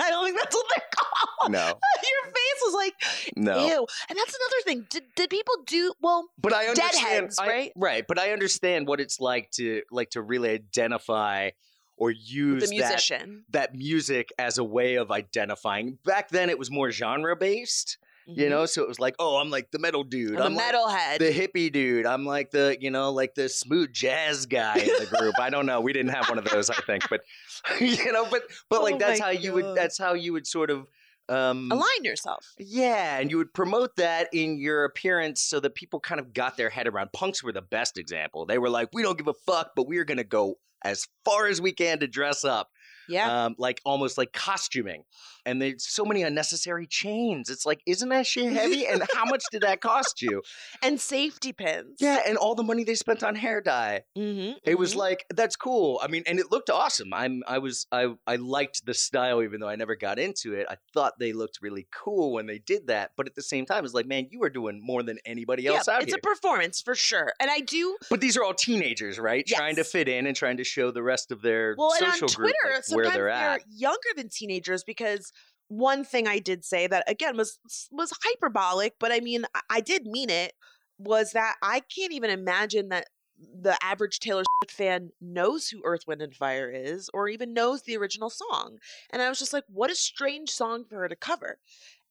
I 0.00 0.10
don't 0.10 0.24
think 0.24 0.38
that's 0.38 0.54
what 0.54 0.66
they're 0.74 0.84
called. 0.96 1.52
no, 1.52 1.58
Your 1.68 2.32
face 2.32 2.62
was 2.64 2.74
like 2.74 2.94
no. 3.36 3.66
ew. 3.66 3.86
And 4.08 4.18
that's 4.18 4.34
another 4.34 4.62
thing. 4.64 4.86
Did 4.90 5.04
did 5.16 5.30
people 5.30 5.54
do 5.66 5.92
well 6.00 6.28
But 6.38 6.52
I 6.52 6.66
understand, 6.66 6.92
Deadheads, 6.94 7.38
I- 7.38 7.46
right? 7.46 7.72
Right, 7.76 8.04
but 8.06 8.18
I 8.18 8.32
understand 8.32 8.86
what 8.86 9.00
it's 9.00 9.20
like 9.20 9.50
to 9.52 9.82
like 9.90 10.10
to 10.10 10.22
really 10.22 10.50
identify 10.50 11.50
or 11.96 12.10
use 12.10 12.68
the 12.68 12.76
that 12.76 12.86
musician? 12.88 13.44
that 13.50 13.74
music 13.74 14.32
as 14.38 14.58
a 14.58 14.64
way 14.64 14.96
of 14.96 15.10
identifying. 15.12 15.98
Back 16.04 16.28
then, 16.30 16.50
it 16.50 16.58
was 16.58 16.70
more 16.70 16.90
genre 16.90 17.36
based. 17.36 17.98
You 18.26 18.46
Mhm. 18.46 18.50
know, 18.50 18.66
so 18.66 18.82
it 18.82 18.88
was 18.88 18.98
like, 18.98 19.14
oh, 19.18 19.36
I'm 19.36 19.50
like 19.50 19.70
the 19.70 19.78
metal 19.78 20.02
dude. 20.04 20.36
I'm 20.36 20.42
I'm 20.46 20.52
a 20.54 20.56
like 20.56 20.74
metalhead. 20.74 21.18
the 21.18 21.30
hippie 21.32 21.70
dude. 21.70 22.06
I'm 22.06 22.24
like 22.24 22.50
the, 22.52 22.76
you 22.80 22.90
know, 22.90 23.10
like 23.12 23.34
the 23.34 23.48
smooth 23.48 23.92
jazz 23.92 24.46
guy 24.46 24.78
in 24.78 24.86
the 24.86 25.06
group. 25.18 25.34
I 25.38 25.50
don't 25.50 25.66
know. 25.66 25.80
We 25.80 25.92
didn't 25.92 26.12
have 26.12 26.28
one 26.28 26.38
of 26.38 26.44
those, 26.46 26.70
I 26.70 26.76
think, 26.86 27.08
but 27.10 27.20
you 27.80 28.12
know, 28.12 28.26
but 28.30 28.42
but 28.70 28.82
like 28.82 28.94
Oh 28.94 28.98
that's 28.98 29.20
how 29.20 29.30
you 29.30 29.52
would. 29.52 29.76
That's 29.76 29.98
how 29.98 30.14
you 30.14 30.32
would 30.32 30.46
sort 30.46 30.70
of. 30.70 30.88
Um, 31.26 31.70
Align 31.72 32.02
yourself. 32.04 32.44
yeah, 32.58 33.18
and 33.18 33.30
you 33.30 33.38
would 33.38 33.54
promote 33.54 33.96
that 33.96 34.28
in 34.34 34.58
your 34.58 34.84
appearance 34.84 35.40
so 35.40 35.58
that 35.60 35.74
people 35.74 35.98
kind 35.98 36.20
of 36.20 36.34
got 36.34 36.58
their 36.58 36.68
head 36.68 36.86
around. 36.86 37.12
Punks 37.14 37.42
were 37.42 37.50
the 37.52 37.62
best 37.62 37.96
example. 37.96 38.44
They 38.44 38.58
were 38.58 38.68
like, 38.68 38.90
we 38.92 39.02
don't 39.02 39.16
give 39.16 39.28
a 39.28 39.32
fuck, 39.32 39.70
but 39.74 39.86
we're 39.86 40.04
going 40.04 40.18
to 40.18 40.24
go 40.24 40.56
as 40.84 41.08
far 41.24 41.46
as 41.46 41.62
we 41.62 41.72
can 41.72 41.98
to 42.00 42.06
dress 42.06 42.44
up, 42.44 42.68
Yeah. 43.08 43.46
um, 43.46 43.54
like 43.56 43.80
almost 43.86 44.18
like 44.18 44.34
costuming. 44.34 45.04
And 45.46 45.60
there's 45.60 45.86
so 45.86 46.04
many 46.04 46.22
unnecessary 46.22 46.86
chains. 46.86 47.50
It's 47.50 47.66
like, 47.66 47.80
isn't 47.86 48.08
that 48.08 48.26
shit 48.26 48.52
heavy? 48.52 48.86
and 48.86 49.02
how 49.14 49.24
much 49.24 49.42
did 49.50 49.62
that 49.62 49.80
cost 49.80 50.22
you? 50.22 50.42
and 50.82 51.00
safety 51.00 51.52
pins. 51.52 51.98
Yeah, 52.00 52.20
and 52.26 52.36
all 52.36 52.54
the 52.54 52.62
money 52.62 52.84
they 52.84 52.94
spent 52.94 53.22
on 53.22 53.34
hair 53.34 53.60
dye. 53.60 54.02
Mm-hmm. 54.16 54.58
It 54.64 54.78
was 54.78 54.94
like 54.94 55.24
that's 55.34 55.56
cool. 55.56 56.00
I 56.02 56.08
mean, 56.08 56.22
and 56.26 56.38
it 56.38 56.50
looked 56.50 56.70
awesome. 56.70 57.12
I'm 57.12 57.42
I 57.46 57.58
was 57.58 57.86
I 57.92 58.14
I 58.26 58.36
liked 58.36 58.86
the 58.86 58.94
style 58.94 59.42
even 59.42 59.60
though 59.60 59.68
I 59.68 59.76
never 59.76 59.96
got 59.96 60.18
into 60.18 60.54
it. 60.54 60.66
I 60.68 60.76
thought 60.92 61.18
they 61.18 61.32
looked 61.32 61.58
really 61.62 61.86
cool 61.92 62.32
when 62.32 62.46
they 62.46 62.58
did 62.58 62.88
that. 62.88 63.12
But 63.16 63.26
at 63.26 63.34
the 63.34 63.42
same 63.42 63.66
time, 63.66 63.84
it's 63.84 63.94
like, 63.94 64.06
man, 64.06 64.28
you 64.30 64.42
are 64.44 64.50
doing 64.50 64.80
more 64.82 65.02
than 65.02 65.18
anybody 65.24 65.66
else 65.66 65.88
yeah, 65.88 65.96
out 65.96 66.02
it's 66.02 66.12
here. 66.12 66.18
a 66.18 66.26
performance 66.26 66.80
for 66.80 66.94
sure. 66.94 67.32
And 67.40 67.50
I 67.50 67.60
do 67.60 67.96
but 68.10 68.20
these 68.20 68.36
are 68.36 68.44
all 68.44 68.54
teenagers, 68.54 69.18
right? 69.18 69.46
Trying 69.46 69.76
to 69.76 69.84
fit 69.84 70.08
in 70.08 70.26
and 70.26 70.36
trying 70.36 70.58
to 70.58 70.64
show 70.64 70.90
the 70.90 71.02
rest 71.02 71.30
of 71.30 71.42
their 71.42 71.74
well, 71.76 71.92
and 71.92 72.12
social 72.12 72.24
on 72.24 72.28
Twitter, 72.28 72.54
group 72.62 72.82
like, 72.88 72.96
where 72.96 73.10
they're 73.10 73.28
at. 73.28 73.62
younger 73.68 73.98
than 74.16 74.28
teenagers 74.28 74.84
because 74.84 75.32
one 75.68 76.04
thing 76.04 76.26
I 76.26 76.38
did 76.38 76.64
say 76.64 76.86
that 76.86 77.08
again 77.08 77.36
was 77.36 77.58
was 77.90 78.12
hyperbolic, 78.24 78.94
but 78.98 79.12
I 79.12 79.20
mean 79.20 79.44
I, 79.70 79.80
did 79.80 80.06
mean 80.06 80.30
it 80.30 80.52
was 80.98 81.32
that 81.32 81.56
I 81.62 81.80
can't 81.80 82.12
even 82.12 82.30
imagine 82.30 82.88
that 82.90 83.06
the 83.38 83.76
average 83.82 84.20
Taylor 84.20 84.44
Swift 84.60 84.76
fan 84.76 85.10
knows 85.20 85.68
who 85.68 85.82
Earth, 85.84 86.06
Wind, 86.06 86.22
and 86.22 86.34
Fire 86.34 86.70
is, 86.70 87.10
or 87.12 87.28
even 87.28 87.52
knows 87.52 87.82
the 87.82 87.96
original 87.96 88.30
song. 88.30 88.78
And 89.10 89.20
I 89.20 89.28
was 89.28 89.38
just 89.38 89.52
like, 89.52 89.64
what 89.68 89.90
a 89.90 89.96
strange 89.96 90.50
song 90.50 90.84
for 90.84 91.00
her 91.00 91.08
to 91.08 91.16
cover. 91.16 91.58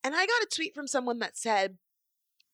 And 0.02 0.14
I 0.14 0.26
got 0.26 0.42
a 0.42 0.48
tweet 0.54 0.74
from 0.74 0.86
someone 0.86 1.18
that 1.20 1.36
said, 1.36 1.78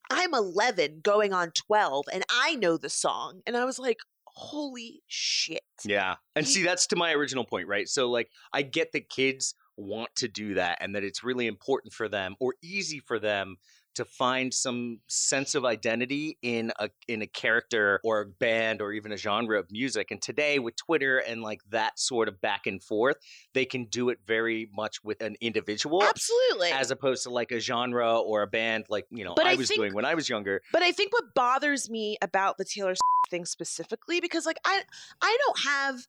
I'm 0.09 0.35
11 0.35 1.00
going 1.02 1.33
on 1.33 1.50
12 1.50 2.07
and 2.12 2.25
I 2.30 2.54
know 2.57 2.76
the 2.76 2.88
song. 2.88 3.42
And 3.47 3.57
I 3.57 3.64
was 3.64 3.78
like, 3.78 3.99
holy 4.25 5.02
shit. 5.09 5.62
Yeah. 5.85 6.16
And 6.37 6.47
see, 6.47 6.62
that's 6.62 6.87
to 6.88 6.97
my 6.97 7.12
original 7.12 7.45
point, 7.45 7.69
right? 7.69 7.88
So, 7.88 8.09
like, 8.09 8.30
I 8.52 8.62
get 8.62 8.92
that 8.92 9.09
kids 9.09 9.54
want 9.76 10.14
to 10.16 10.28
do 10.28 10.54
that 10.54 10.78
and 10.80 10.94
that 10.94 11.04
it's 11.04 11.24
really 11.24 11.46
important 11.46 11.92
for 11.92 12.08
them 12.08 12.36
or 12.40 12.54
easy 12.62 13.00
for 13.00 13.18
them 13.18 13.56
to 13.92 14.04
find 14.04 14.54
some 14.54 15.00
sense 15.08 15.56
of 15.56 15.64
identity 15.64 16.38
in 16.42 16.70
a 16.78 16.88
in 17.08 17.22
a 17.22 17.26
character 17.26 18.00
or 18.04 18.20
a 18.20 18.26
band 18.26 18.80
or 18.80 18.92
even 18.92 19.10
a 19.10 19.16
genre 19.16 19.58
of 19.58 19.66
music. 19.72 20.12
And 20.12 20.22
today 20.22 20.60
with 20.60 20.76
Twitter 20.76 21.18
and 21.18 21.42
like 21.42 21.60
that 21.70 21.98
sort 21.98 22.28
of 22.28 22.40
back 22.40 22.66
and 22.68 22.80
forth, 22.80 23.16
they 23.52 23.64
can 23.64 23.86
do 23.86 24.08
it 24.10 24.18
very 24.24 24.70
much 24.72 25.02
with 25.02 25.20
an 25.22 25.34
individual 25.40 26.04
Absolutely. 26.04 26.70
as 26.70 26.92
opposed 26.92 27.24
to 27.24 27.30
like 27.30 27.50
a 27.50 27.58
genre 27.58 28.20
or 28.20 28.42
a 28.42 28.46
band 28.46 28.84
like, 28.88 29.06
you 29.10 29.24
know, 29.24 29.34
But 29.34 29.46
I, 29.46 29.52
I 29.52 29.54
was 29.56 29.66
think- 29.66 29.80
doing 29.80 29.92
when 29.92 30.04
I 30.04 30.14
was 30.14 30.28
younger. 30.28 30.62
But 30.72 30.82
I 30.82 30.92
think 30.92 31.12
what 31.12 31.34
bothers 31.34 31.90
me 31.90 32.16
about 32.22 32.58
the 32.58 32.64
Taylor 32.64 32.94
thing 33.28 33.44
specifically, 33.44 34.20
because 34.20 34.46
like 34.46 34.58
I 34.64 34.82
I 35.20 35.36
don't 35.46 35.58
have 35.64 36.06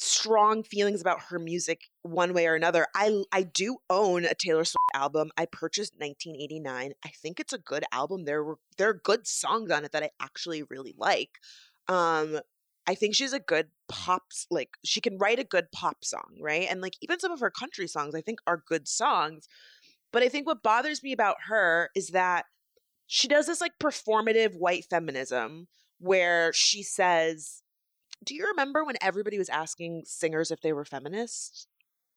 strong 0.00 0.62
feelings 0.62 1.00
about 1.00 1.22
her 1.28 1.40
music 1.40 1.90
one 2.02 2.32
way 2.32 2.46
or 2.46 2.54
another. 2.54 2.86
I 2.94 3.24
I 3.32 3.42
do 3.42 3.78
own 3.90 4.24
a 4.24 4.34
Taylor 4.34 4.64
Swift 4.64 4.78
album. 4.94 5.30
I 5.36 5.46
purchased 5.46 5.94
1989. 5.98 6.92
I 7.04 7.08
think 7.08 7.40
it's 7.40 7.52
a 7.52 7.58
good 7.58 7.84
album. 7.92 8.24
There 8.24 8.44
were 8.44 8.58
there 8.76 8.88
are 8.90 9.00
good 9.02 9.26
songs 9.26 9.72
on 9.72 9.84
it 9.84 9.92
that 9.92 10.04
I 10.04 10.10
actually 10.20 10.62
really 10.62 10.94
like. 10.96 11.40
Um 11.88 12.38
I 12.86 12.94
think 12.94 13.16
she's 13.16 13.32
a 13.32 13.40
good 13.40 13.68
pop 13.88 14.22
like 14.50 14.70
she 14.84 15.00
can 15.00 15.18
write 15.18 15.40
a 15.40 15.44
good 15.44 15.72
pop 15.72 16.04
song, 16.04 16.38
right? 16.40 16.68
And 16.70 16.80
like 16.80 16.94
even 17.02 17.18
some 17.18 17.32
of 17.32 17.40
her 17.40 17.50
country 17.50 17.88
songs 17.88 18.14
I 18.14 18.20
think 18.20 18.38
are 18.46 18.62
good 18.68 18.86
songs. 18.86 19.48
But 20.12 20.22
I 20.22 20.28
think 20.28 20.46
what 20.46 20.62
bothers 20.62 21.02
me 21.02 21.12
about 21.12 21.36
her 21.48 21.90
is 21.96 22.08
that 22.10 22.46
she 23.08 23.26
does 23.26 23.46
this 23.46 23.60
like 23.60 23.72
performative 23.80 24.56
white 24.56 24.84
feminism 24.88 25.66
where 25.98 26.52
she 26.52 26.82
says, 26.82 27.62
Do 28.24 28.34
you 28.34 28.46
remember 28.48 28.84
when 28.84 28.96
everybody 29.00 29.38
was 29.38 29.48
asking 29.48 30.02
singers 30.06 30.50
if 30.50 30.60
they 30.60 30.72
were 30.72 30.84
feminists? 30.84 31.66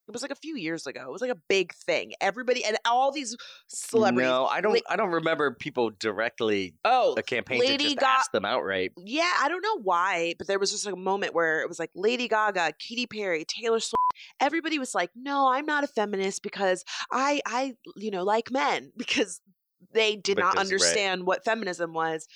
It 0.08 0.14
was 0.14 0.24
like 0.24 0.32
a 0.32 0.36
few 0.36 0.58
years 0.58 0.88
ago. 0.88 1.02
It 1.06 1.12
was 1.12 1.22
like 1.22 1.32
a 1.32 1.38
big 1.48 1.74
thing. 1.74 2.14
Everybody 2.20 2.66
and 2.66 2.76
all 2.86 3.12
these 3.14 3.38
celebrities. 3.68 4.28
No, 4.28 4.46
I 4.46 4.60
don't 4.60 4.82
I 4.90 4.96
don't 4.98 5.12
remember 5.12 5.56
people 5.58 5.92
directly 6.00 6.74
oh, 6.84 7.14
a 7.18 7.22
campaign 7.24 7.60
Lady 7.60 7.78
to 7.78 7.96
just 7.96 8.00
Ga- 8.00 8.24
them 8.34 8.44
outright. 8.44 8.92
yeah, 8.98 9.32
I 9.40 9.48
don't 9.48 9.62
know 9.62 9.80
why, 9.80 10.34
but 10.38 10.48
there 10.48 10.60
was 10.60 10.72
just 10.72 10.86
like 10.86 10.96
a 10.96 11.00
moment 11.00 11.34
where 11.34 11.62
it 11.62 11.70
was 11.70 11.80
like 11.80 11.92
Lady 11.96 12.28
Gaga, 12.28 12.74
Katy 12.80 13.06
Perry, 13.06 13.46
Taylor 13.48 13.80
Swift. 13.80 13.96
Everybody 14.42 14.80
was 14.80 14.94
like, 14.94 15.12
"No, 15.16 15.48
I'm 15.50 15.66
not 15.66 15.84
a 15.86 15.88
feminist 15.88 16.44
because 16.44 16.84
I, 17.12 17.40
I, 17.46 17.76
you 17.96 18.12
know, 18.12 18.24
like 18.24 18.52
men 18.52 18.92
because 18.98 19.40
they 19.94 20.16
did 20.18 20.38
not 20.38 20.54
Because- 20.54 20.56
right. 20.56 20.74
understand 20.74 21.26
what 21.26 21.46
feminism 21.46 21.94
was." 21.94 22.28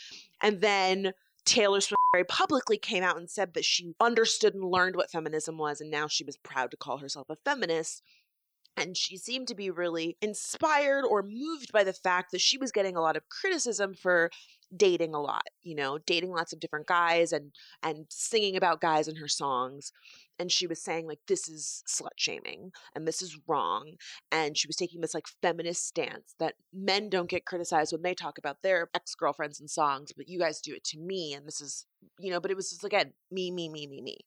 And 0.42 0.62
then 0.62 1.14
Taylor 1.46 1.80
Swift 1.80 2.02
very 2.12 2.24
publicly 2.24 2.78
came 2.78 3.04
out 3.04 3.18
and 3.18 3.30
said 3.30 3.54
that 3.54 3.66
she 3.66 3.94
understood 4.00 4.54
and 4.56 4.64
learned 4.64 4.96
what 4.96 5.12
feminism 5.12 5.58
was, 5.58 5.80
and 5.80 5.92
now 5.92 6.08
she 6.08 6.24
was 6.24 6.38
proud 6.38 6.72
to 6.72 6.78
call 6.78 6.98
herself 6.98 7.30
a 7.30 7.36
feminist. 7.36 8.02
And 8.78 8.98
she 8.98 9.18
seemed 9.18 9.48
to 9.48 9.56
be 9.56 9.70
really 9.70 10.18
inspired 10.22 11.06
or 11.06 11.24
moved 11.24 11.72
by 11.72 11.84
the 11.84 11.94
fact 11.94 12.32
that 12.32 12.42
she 12.42 12.58
was 12.58 12.72
getting 12.72 12.96
a 12.96 13.02
lot 13.02 13.16
of 13.16 13.30
criticism 13.30 13.94
for 13.94 14.30
dating 14.76 15.14
a 15.14 15.22
lot, 15.22 15.48
you 15.64 15.76
know, 15.76 15.98
dating 16.06 16.32
lots 16.32 16.52
of 16.52 16.60
different 16.60 16.88
guys 16.88 17.32
and 17.32 17.52
and 17.84 18.06
singing 18.10 18.56
about 18.56 18.82
guys 18.82 19.08
in 19.08 19.16
her 19.18 19.28
songs. 19.28 19.92
And 20.38 20.52
she 20.52 20.68
was 20.68 20.84
saying 20.84 21.08
like 21.08 21.20
this 21.28 21.48
is 21.48 21.84
slut 21.88 22.18
shaming 22.18 22.72
and 22.94 23.08
this 23.08 23.22
is 23.22 23.40
wrong. 23.48 23.94
And 24.32 24.58
she 24.58 24.68
was 24.68 24.76
taking 24.76 25.02
this 25.02 25.14
like 25.14 25.28
feminist 25.42 25.88
stance 25.88 26.36
that 26.40 26.56
men 26.74 27.10
don't 27.10 27.30
get 27.30 27.46
criticized 27.46 27.94
when 27.94 28.02
they 28.02 28.14
talk 28.14 28.38
about 28.38 28.62
their 28.62 28.90
ex-girlfriends 28.94 29.60
and 29.60 29.70
songs, 29.70 30.12
but 30.16 30.28
you 30.28 30.40
guys 30.40 30.60
do 30.60 30.74
it 30.74 30.84
to 30.86 31.00
me 31.00 31.34
and 31.34 31.48
this 31.48 31.62
is, 31.62 31.86
you 32.20 32.32
know, 32.32 32.42
but 32.42 32.52
it 32.52 32.58
was 32.58 32.70
just 32.70 32.84
again, 32.84 33.14
me, 33.32 33.52
me, 33.52 33.70
me, 33.70 33.88
me, 33.88 34.02
me. 34.02 34.18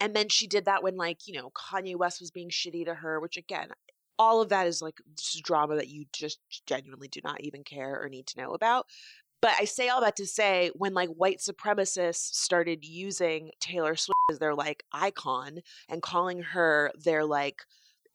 And 0.00 0.14
then 0.14 0.28
she 0.28 0.46
did 0.46 0.66
that 0.66 0.82
when 0.84 0.96
like, 0.96 1.26
you 1.26 1.34
know, 1.34 1.50
Kanye 1.50 1.96
West 1.96 2.20
was 2.20 2.30
being 2.30 2.50
shitty 2.50 2.84
to 2.84 2.94
her, 2.94 3.18
which 3.18 3.36
again, 3.36 3.70
all 4.18 4.40
of 4.40 4.48
that 4.48 4.66
is 4.66 4.82
like 4.82 5.00
drama 5.42 5.76
that 5.76 5.88
you 5.88 6.04
just 6.12 6.40
genuinely 6.66 7.08
do 7.08 7.20
not 7.22 7.40
even 7.40 7.64
care 7.64 8.02
or 8.02 8.08
need 8.08 8.26
to 8.26 8.40
know 8.40 8.52
about. 8.52 8.86
But 9.40 9.52
I 9.58 9.66
say 9.66 9.88
all 9.88 10.00
that 10.00 10.16
to 10.16 10.26
say 10.26 10.70
when 10.74 10.94
like 10.94 11.10
white 11.10 11.38
supremacists 11.38 12.34
started 12.34 12.84
using 12.84 13.52
Taylor 13.60 13.94
Swift 13.94 14.16
as 14.30 14.40
their 14.40 14.54
like 14.54 14.82
icon 14.92 15.60
and 15.88 16.02
calling 16.02 16.42
her 16.42 16.90
their 17.02 17.24
like 17.24 17.62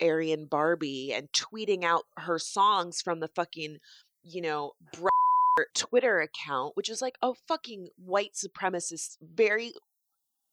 Aryan 0.02 0.46
Barbie 0.46 1.14
and 1.14 1.32
tweeting 1.32 1.84
out 1.84 2.04
her 2.18 2.40
songs 2.40 3.02
from 3.02 3.22
the 3.22 3.30
fucking, 3.30 3.78
you 4.24 4.42
know, 4.42 4.74
Twitter 5.74 6.20
account, 6.20 6.76
which 6.76 6.90
is 6.90 7.02
like 7.02 7.16
a 7.22 7.34
fucking 7.48 7.90
white 7.96 8.34
supremacist, 8.34 9.18
very 9.22 9.74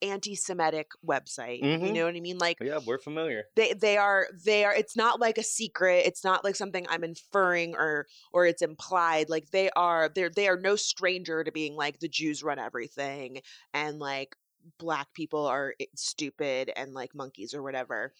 anti-Semitic 0.02 0.90
website. 1.06 1.60
You 1.60 1.78
Mhm. 1.78 1.94
know 1.94 2.04
what 2.06 2.16
I 2.16 2.20
mean? 2.20 2.38
Like 2.38 2.58
Yeah, 2.60 2.78
we're 2.78 2.98
familiar. 2.98 3.44
they 3.56 3.72
they 3.74 3.96
are 3.96 4.28
they 4.44 4.64
are 4.64 4.74
it's 4.74 4.96
not 4.96 5.20
like 5.20 5.38
a 5.38 5.42
secret 5.42 6.04
it's 6.06 6.24
not 6.24 6.44
like 6.44 6.56
something 6.56 6.86
i'm 6.88 7.04
inferring 7.04 7.74
or 7.74 8.06
or 8.32 8.46
it's 8.46 8.62
implied 8.62 9.28
like 9.28 9.50
they 9.50 9.70
are 9.76 10.08
they're 10.08 10.30
they 10.30 10.48
are 10.48 10.56
no 10.58 10.76
stranger 10.76 11.42
to 11.44 11.50
being 11.52 11.74
like 11.76 11.98
the 12.00 12.08
jews 12.08 12.42
run 12.42 12.58
everything 12.58 13.40
and 13.74 13.98
like 13.98 14.36
black 14.78 15.12
people 15.14 15.46
are 15.46 15.74
stupid 15.96 16.70
and 16.76 16.92
like 16.94 17.14
monkeys 17.14 17.54
or 17.54 17.62
whatever 17.62 18.12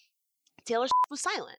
taylor 0.65 0.87
was 1.11 1.21
silent 1.21 1.59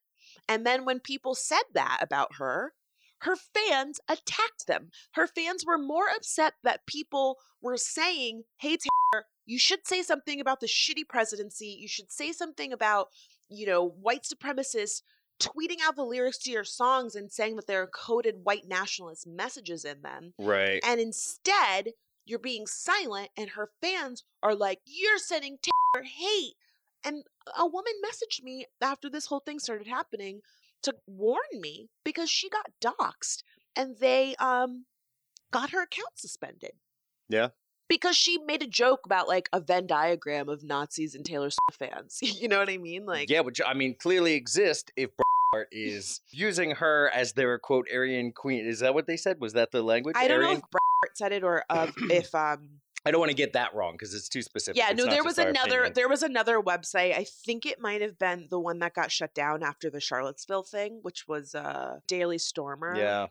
and 0.49 0.65
then 0.65 0.85
when 0.85 0.99
people 0.99 1.35
said 1.35 1.63
that 1.73 1.99
about 2.01 2.35
her 2.37 2.73
her 3.19 3.35
fans 3.35 3.99
attacked 4.09 4.67
them 4.67 4.89
her 5.13 5.27
fans 5.27 5.65
were 5.65 5.77
more 5.77 6.07
upset 6.15 6.53
that 6.63 6.85
people 6.87 7.37
were 7.61 7.77
saying 7.77 8.43
hey 8.57 8.77
taylor 8.77 9.25
you 9.51 9.59
should 9.59 9.85
say 9.85 10.01
something 10.01 10.39
about 10.39 10.59
the 10.59 10.67
shitty 10.67 11.07
presidency 11.07 11.77
you 11.79 11.87
should 11.87 12.11
say 12.11 12.31
something 12.31 12.71
about 12.71 13.07
you 13.51 13.67
know, 13.67 13.85
white 13.85 14.23
supremacists 14.23 15.01
tweeting 15.39 15.77
out 15.83 15.95
the 15.95 16.03
lyrics 16.03 16.37
to 16.37 16.51
your 16.51 16.63
songs 16.63 17.15
and 17.15 17.31
saying 17.31 17.57
that 17.57 17.67
there 17.67 17.81
are 17.81 17.87
coded 17.87 18.35
white 18.43 18.67
nationalist 18.67 19.27
messages 19.27 19.83
in 19.83 20.01
them. 20.01 20.33
Right. 20.39 20.79
And 20.85 21.01
instead, 21.01 21.89
you're 22.25 22.39
being 22.39 22.67
silent, 22.67 23.29
and 23.35 23.51
her 23.51 23.69
fans 23.81 24.23
are 24.41 24.55
like, 24.55 24.79
You're 24.85 25.17
sending 25.17 25.57
Taylor 25.61 26.05
hate. 26.05 26.53
And 27.03 27.23
a 27.57 27.65
woman 27.65 27.93
messaged 28.05 28.43
me 28.43 28.67
after 28.79 29.09
this 29.09 29.25
whole 29.25 29.39
thing 29.39 29.59
started 29.59 29.87
happening 29.87 30.41
to 30.83 30.93
warn 31.07 31.39
me 31.53 31.89
because 32.03 32.29
she 32.29 32.49
got 32.49 32.71
doxxed 32.79 33.43
and 33.75 33.97
they 33.99 34.35
um 34.35 34.85
got 35.51 35.71
her 35.71 35.81
account 35.81 36.11
suspended. 36.15 36.73
Yeah. 37.27 37.49
Because 37.91 38.15
she 38.15 38.37
made 38.45 38.63
a 38.63 38.67
joke 38.67 39.01
about 39.05 39.27
like 39.27 39.49
a 39.51 39.59
Venn 39.59 39.85
diagram 39.85 40.47
of 40.49 40.63
Nazis 40.63 41.13
and 41.13 41.25
Taylor 41.25 41.49
Swift 41.49 41.77
fans. 41.77 42.19
you 42.41 42.47
know 42.47 42.59
what 42.59 42.69
I 42.69 42.77
mean? 42.77 43.05
Like 43.05 43.29
yeah, 43.29 43.41
which 43.41 43.59
I 43.65 43.73
mean 43.73 43.95
clearly 43.99 44.33
exist 44.33 44.91
if 44.95 45.09
is 45.71 46.21
using 46.31 46.71
her 46.71 47.11
as 47.13 47.33
their 47.33 47.59
quote 47.59 47.87
Aryan 47.93 48.31
queen. 48.31 48.65
Is 48.65 48.79
that 48.79 48.93
what 48.93 49.07
they 49.07 49.17
said? 49.17 49.41
Was 49.41 49.53
that 49.53 49.71
the 49.71 49.81
language? 49.83 50.15
I 50.17 50.27
don't 50.29 50.41
know 50.41 50.51
if 50.53 50.61
Bart 50.61 51.17
said 51.17 51.33
it 51.33 51.43
or 51.43 51.65
of 51.69 51.93
if 52.09 52.33
um 52.33 52.69
I 53.05 53.09
don't 53.11 53.19
want 53.19 53.31
to 53.31 53.35
get 53.35 53.53
that 53.53 53.73
wrong 53.73 53.93
because 53.93 54.13
it's 54.13 54.29
too 54.29 54.43
specific. 54.43 54.77
yeah 54.77 54.91
It's 54.91 55.03
no 55.03 55.09
there 55.09 55.23
was 55.23 55.37
another 55.39 55.79
opinion. 55.79 55.93
there 55.95 56.07
was 56.07 56.21
another 56.23 56.61
website 56.61 57.15
i 57.17 57.23
think 57.25 57.65
it 57.65 57.79
might 57.81 57.99
have 58.01 58.19
been 58.19 58.45
the 58.51 58.59
one 58.59 58.77
that 58.79 58.93
got 58.93 59.11
shut 59.11 59.33
down 59.33 59.63
after 59.63 59.89
the 59.89 59.99
charlottesville 59.99 60.61
thing 60.63 60.99
which 61.01 61.27
was 61.27 61.55
uh 61.55 61.97
daily 62.07 62.37
stormer 62.37 62.95
Yeah, 62.95 63.27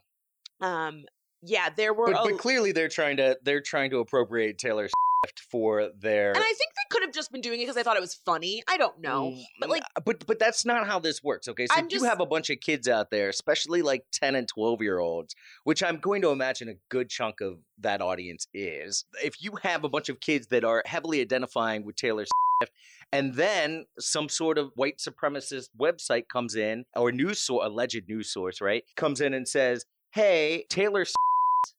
um 0.61 1.05
yeah 1.43 1.69
there 1.77 1.93
were 1.95 2.13
but, 2.13 2.27
a- 2.27 2.29
but 2.31 2.39
clearly 2.39 2.73
they're 2.73 2.89
trying 2.89 3.17
to 3.17 3.39
they're 3.43 3.61
trying 3.63 3.91
to 3.91 3.99
appropriate 3.99 4.59
Taylor 4.59 4.89
Swift 4.89 5.41
for 5.51 5.91
their. 6.01 6.29
and 6.31 6.39
i 6.39 6.41
think 6.41 6.59
they 6.59 6.89
could 6.91 7.03
have 7.03 7.13
just 7.13 7.31
been 7.31 7.43
doing 7.43 7.61
it 7.61 7.65
because 7.65 7.75
they 7.75 7.83
thought 7.83 7.97
it 7.97 8.01
was 8.01 8.15
funny 8.15 8.63
i 8.69 8.77
don't 8.79 8.99
know 9.01 9.33
Mm, 9.33 9.43
but 9.61 9.69
like 9.69 9.83
but 10.05 10.27
but 10.27 10.39
that's 10.39 10.65
not 10.65 10.87
how 10.87 10.99
this 10.99 11.23
works 11.23 11.47
okay 11.47 11.67
so 11.67 11.75
I'm 11.77 11.87
if 11.87 11.93
you 11.93 11.99
just- 11.99 12.09
have 12.09 12.21
a 12.21 12.27
bunch 12.27 12.49
of 12.51 12.59
kids 12.61 12.89
out 12.89 13.11
there 13.11 13.29
especially 13.29 13.83
like 13.83 14.05
10 14.13 14.35
and 14.35 14.49
12 14.49 14.81
year 14.83 14.99
olds 14.99 15.35
which 15.65 15.83
i'm 15.83 15.99
going 15.99 16.23
to 16.23 16.31
imagine 16.31 16.69
a 16.71 16.75
good 16.89 17.11
chunk 17.11 17.41
of 17.43 17.59
that 17.79 18.01
audience 18.01 18.47
is 18.55 19.05
if 19.23 19.43
you 19.43 19.53
have 19.63 19.85
a 19.85 19.89
bunch 19.91 20.09
of 20.09 20.21
kids 20.21 20.47
that 20.49 20.65
are 20.65 20.83
heavily 20.87 21.21
identifying 21.21 21.85
with 21.85 21.97
taylor 21.97 22.25
Swift, 22.25 22.73
and 23.13 23.35
then 23.35 23.85
some 23.99 24.29
sort 24.31 24.57
of 24.57 24.71
white 24.75 24.99
supremacist 24.99 25.69
website 25.79 26.29
comes 26.33 26.55
in 26.57 26.85
or 26.97 27.13
news 27.13 27.39
source 27.41 27.67
alleged 27.67 28.03
news 28.09 28.33
source 28.33 28.61
right 28.63 28.85
comes 28.97 29.21
in 29.21 29.35
and 29.35 29.47
says 29.47 29.85
hey 30.13 30.65
taylor 30.71 31.05
Swift 31.05 31.17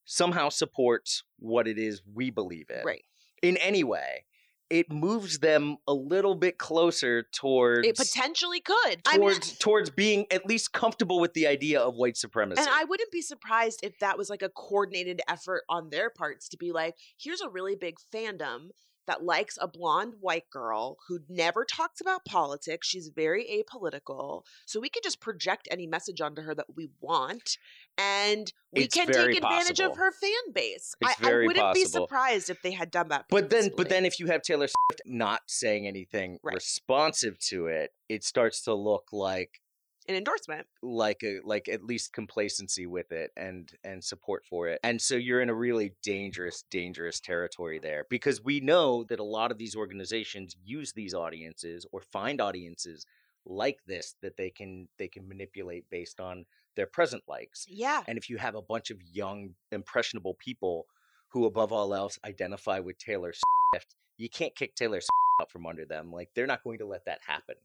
somehow 0.05 0.49
supports 0.49 1.23
what 1.39 1.67
it 1.67 1.77
is 1.77 2.01
we 2.13 2.29
believe 2.29 2.69
in 2.69 2.83
right 2.85 3.03
in 3.41 3.57
any 3.57 3.83
way 3.83 4.25
it 4.71 4.89
moves 4.89 5.39
them 5.39 5.75
a 5.85 5.93
little 5.93 6.33
bit 6.33 6.57
closer 6.57 7.25
towards 7.33 7.85
it 7.85 7.97
potentially 7.97 8.61
could 8.61 9.01
I 9.05 9.17
mean, 9.17 9.21
towards 9.21 9.57
towards 9.57 9.89
being 9.89 10.25
at 10.31 10.45
least 10.45 10.71
comfortable 10.71 11.19
with 11.19 11.33
the 11.33 11.45
idea 11.45 11.81
of 11.81 11.95
white 11.95 12.15
supremacy. 12.15 12.61
And 12.61 12.69
I 12.71 12.85
wouldn't 12.85 13.11
be 13.11 13.21
surprised 13.21 13.81
if 13.83 13.99
that 13.99 14.17
was 14.17 14.29
like 14.29 14.41
a 14.41 14.49
coordinated 14.49 15.21
effort 15.27 15.63
on 15.67 15.89
their 15.89 16.09
parts 16.09 16.47
to 16.49 16.57
be 16.57 16.71
like, 16.71 16.95
here's 17.17 17.41
a 17.41 17.49
really 17.49 17.75
big 17.75 17.97
fandom 18.13 18.69
that 19.07 19.23
likes 19.23 19.57
a 19.59 19.67
blonde 19.67 20.13
white 20.21 20.49
girl 20.49 20.97
who 21.07 21.19
never 21.27 21.65
talks 21.65 21.99
about 21.99 22.23
politics. 22.23 22.87
She's 22.87 23.11
very 23.13 23.45
apolitical. 23.45 24.43
So 24.65 24.79
we 24.79 24.89
can 24.89 25.01
just 25.03 25.19
project 25.19 25.67
any 25.69 25.87
message 25.87 26.21
onto 26.21 26.43
her 26.43 26.55
that 26.55 26.75
we 26.75 26.89
want. 27.01 27.57
And 28.01 28.51
we 28.73 28.83
It's 28.83 28.95
can 28.95 29.07
take 29.07 29.35
advantage 29.35 29.77
possible. 29.79 29.91
of 29.91 29.97
her 29.97 30.11
fan 30.11 30.53
base. 30.53 30.95
I, 31.03 31.15
I 31.21 31.33
wouldn't 31.45 31.73
be 31.73 31.85
surprised 31.85 32.49
if 32.49 32.61
they 32.61 32.71
had 32.71 32.89
done 32.91 33.09
that. 33.09 33.25
but 33.29 33.49
then 33.49 33.71
but 33.75 33.89
then 33.89 34.05
if 34.05 34.19
you 34.19 34.27
have 34.27 34.41
Taylor 34.41 34.67
Swift 34.67 35.01
not 35.05 35.41
saying 35.47 35.87
anything 35.87 36.39
Right. 36.43 36.55
responsive 36.55 37.37
to 37.49 37.67
it, 37.67 37.91
it 38.09 38.23
starts 38.23 38.61
to 38.63 38.73
look 38.73 39.09
like 39.11 39.61
an 40.07 40.15
endorsement. 40.15 40.65
like 40.81 41.21
a 41.23 41.39
like 41.43 41.69
at 41.69 41.83
least 41.83 42.11
complacency 42.11 42.85
with 42.87 43.11
it 43.11 43.31
and 43.37 43.71
and 43.83 44.03
support 44.03 44.43
for 44.49 44.67
it 44.67 44.79
and 44.83 44.99
so 44.99 45.15
you're 45.15 45.41
in 45.41 45.49
a 45.49 45.53
really 45.53 45.93
dangerous 46.01 46.63
dangerous 46.71 47.19
territory 47.19 47.77
there 47.79 48.05
because 48.09 48.43
we 48.43 48.59
know 48.59 49.03
that 49.03 49.19
a 49.19 49.23
lot 49.23 49.51
of 49.51 49.59
these 49.59 49.75
organizations 49.75 50.55
use 50.65 50.93
these 50.93 51.13
audiences 51.13 51.85
or 51.91 52.01
find 52.01 52.41
audiences 52.41 53.05
like 53.45 53.77
this 53.85 54.15
that 54.23 54.37
they 54.37 54.49
can 54.49 54.87
they 54.97 55.07
can 55.07 55.27
manipulate 55.27 55.85
based 55.91 56.19
on 56.19 56.45
their 56.75 56.87
present 56.87 57.23
likes 57.27 57.65
Yeah. 57.67 58.03
and 58.07 58.17
if 58.17 58.29
you 58.29 58.37
have 58.37 58.55
a 58.55 58.61
bunch 58.61 58.89
of 58.91 59.01
young 59.01 59.55
impressionable 59.71 60.35
people 60.35 60.87
who 61.29 61.45
above 61.45 61.71
all 61.71 61.93
else 61.93 62.19
identify 62.25 62.79
with 62.79 62.97
Taylor 62.97 63.33
Swift 63.33 63.95
you 64.17 64.29
can't 64.29 64.55
kick 64.55 64.75
Taylor 64.75 64.99
Swift 65.01 65.11
out 65.41 65.51
from 65.51 65.65
under 65.65 65.85
them 65.85 66.11
like 66.11 66.29
they're 66.35 66.47
not 66.47 66.63
going 66.63 66.79
to 66.79 66.85
let 66.85 67.05
that 67.05 67.21
happen 67.25 67.55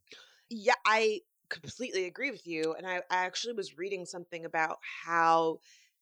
Yeah, 0.51 0.75
I 0.85 1.23
completely 1.49 2.05
agree 2.07 2.31
with 2.31 2.47
you. 2.47 2.75
And 2.75 2.87
I, 2.87 2.97
I 3.11 3.25
actually 3.25 3.55
was 3.55 3.77
reading 3.79 4.05
something 4.07 4.45
about 4.45 4.79
how 5.05 5.59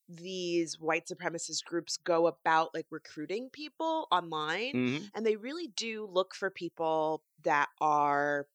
these 0.08 0.78
white 0.78 1.06
supremacist 1.06 1.64
groups 1.64 1.96
go 1.96 2.26
about 2.26 2.75
like 2.75 2.87
recruiting 2.90 3.49
people 3.50 4.06
online. 4.11 4.73
Mhm. 4.75 5.11
And 5.14 5.25
they 5.25 5.37
really 5.37 5.68
do 5.68 6.06
look 6.06 6.34
for 6.34 6.50
people 6.50 7.25
that 7.42 7.68
are, 7.80 8.46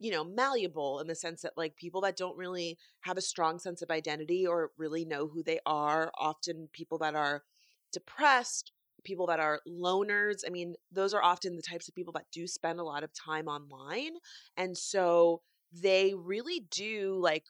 you 0.00 0.10
know, 0.10 0.24
malleable 0.24 1.00
in 1.00 1.06
the 1.06 1.14
sense 1.14 1.42
that 1.42 1.56
like 1.56 1.76
people 1.76 2.00
that 2.02 2.16
don't 2.16 2.36
really 2.36 2.78
have 3.02 3.18
a 3.18 3.22
strong 3.22 3.58
sense 3.60 3.82
of 3.82 3.90
identity 3.90 4.46
or 4.46 4.72
really 4.78 5.04
know 5.04 5.28
who 5.28 5.42
they 5.42 5.60
are, 5.66 6.10
often 6.18 6.68
people 6.72 6.98
that 6.98 7.14
are 7.14 7.44
depressed, 7.92 8.72
people 9.04 9.26
that 9.26 9.40
are 9.40 9.60
loners. 9.68 10.42
I 10.46 10.50
mean, 10.50 10.74
those 10.92 11.14
are 11.14 11.22
often 11.22 11.56
the 11.56 11.62
types 11.62 11.88
of 11.88 11.94
people 11.94 12.12
that 12.14 12.26
do 12.32 12.46
spend 12.46 12.80
a 12.80 12.84
lot 12.84 13.04
of 13.04 13.12
time 13.12 13.48
online. 13.48 14.12
And 14.56 14.76
so 14.76 15.42
they 15.72 16.14
really 16.14 16.66
do 16.70 17.18
like 17.20 17.44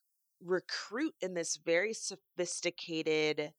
recruit 0.45 1.15
in 1.21 1.35
this 1.35 1.57
very 1.65 1.95
sophisticated 1.95 3.53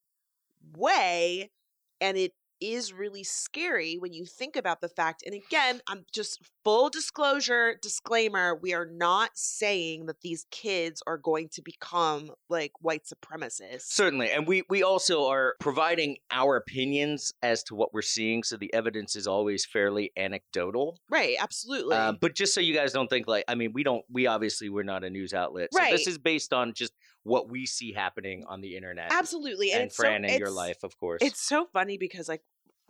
way. 0.78 1.52
And 2.00 2.18
it 2.18 2.34
is 2.62 2.94
really 2.94 3.24
scary 3.24 3.98
when 3.98 4.14
you 4.14 4.26
think 4.26 4.56
about 4.56 4.82
the 4.82 4.88
fact. 4.88 5.24
And 5.26 5.34
again, 5.34 5.82
I'm 5.88 6.06
just 6.14 6.40
full 6.64 6.90
disclosure, 6.90 7.76
disclaimer 7.82 8.56
we 8.56 8.74
are 8.74 8.86
not 8.86 9.32
saying 9.34 10.06
that 10.06 10.22
these 10.22 10.46
kids 10.52 11.02
are 11.08 11.18
going 11.18 11.50
to 11.54 11.62
become 11.62 12.32
like 12.50 12.72
white 12.80 13.04
supremacists. 13.06 13.82
Certainly. 13.88 14.32
And 14.32 14.48
we, 14.48 14.64
we 14.70 14.84
also 14.84 15.28
are 15.28 15.56
providing 15.60 16.18
our 16.30 16.56
opinions 16.56 17.34
as 17.42 17.64
to 17.64 17.76
what 17.76 17.94
we're 17.94 18.02
seeing. 18.02 18.44
So 18.44 18.58
the 18.58 18.74
evidence 18.74 19.16
is 19.16 19.28
always 19.28 19.66
fairly 19.66 20.12
anecdotal. 20.16 21.00
right, 21.10 21.36
absolutely. 21.40 21.96
Uh, 21.96 22.14
but 22.14 22.36
just 22.36 22.54
so 22.54 22.62
you 22.62 22.74
guys 22.76 22.94
don't 22.94 23.10
think 23.10 23.28
like, 23.28 23.46
I 23.48 23.56
mean, 23.56 23.74
we 23.74 23.84
don't, 23.84 24.06
we 24.10 24.28
obviously, 24.28 24.70
we're 24.70 24.84
not 24.84 25.04
a 25.04 25.10
news 25.10 25.34
outlet. 25.34 25.70
So 25.74 25.84
this 25.90 26.08
is 26.08 26.18
based 26.18 26.54
on 26.54 26.74
just 26.74 26.94
what 27.24 27.50
we 27.50 27.66
see 27.66 27.94
happening 27.94 28.44
on 28.48 28.62
the 28.62 28.76
internet. 28.76 29.12
absolutely. 29.12 29.72
And, 29.72 29.84
it's 29.84 29.98
so- 29.98 30.04
Fran 30.04 30.26
in 30.26 30.40
your 30.40 30.52
life, 30.52 30.84
of 30.84 30.98
course. 30.98 31.22
It's 31.22 31.42
so 31.42 31.68
funny 31.72 31.98
because 31.98 32.28
like 32.28 32.42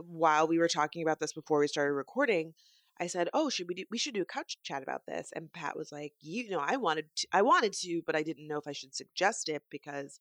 while 0.08 0.48
we 0.48 0.60
were 0.60 0.68
talking 0.68 1.02
about 1.02 1.20
this 1.20 1.34
before 1.34 1.60
we 1.60 1.68
started 1.68 1.94
recording, 1.94 2.54
I 3.00 3.08
said, 3.08 3.30
"Oh, 3.34 3.50
should 3.50 3.68
we 3.68 3.76
do? 3.76 3.86
We 3.90 3.98
should 3.98 4.14
do 4.14 4.22
a 4.22 4.26
couch 4.26 4.58
chat 4.64 4.84
about 4.84 5.06
this." 5.08 5.32
And 5.36 5.52
Pat 5.52 5.78
was 5.78 5.92
like, 5.92 6.14
"You 6.20 6.50
know, 6.50 6.60
I 6.60 6.78
wanted, 6.78 7.06
to, 7.18 7.28
I 7.34 7.42
wanted 7.42 7.74
to, 7.74 8.02
but 8.06 8.16
I 8.16 8.24
didn't 8.24 8.48
know 8.48 8.58
if 8.58 8.68
I 8.68 8.74
should 8.74 8.96
suggest 8.96 9.50
it 9.50 9.64
because." 9.70 10.20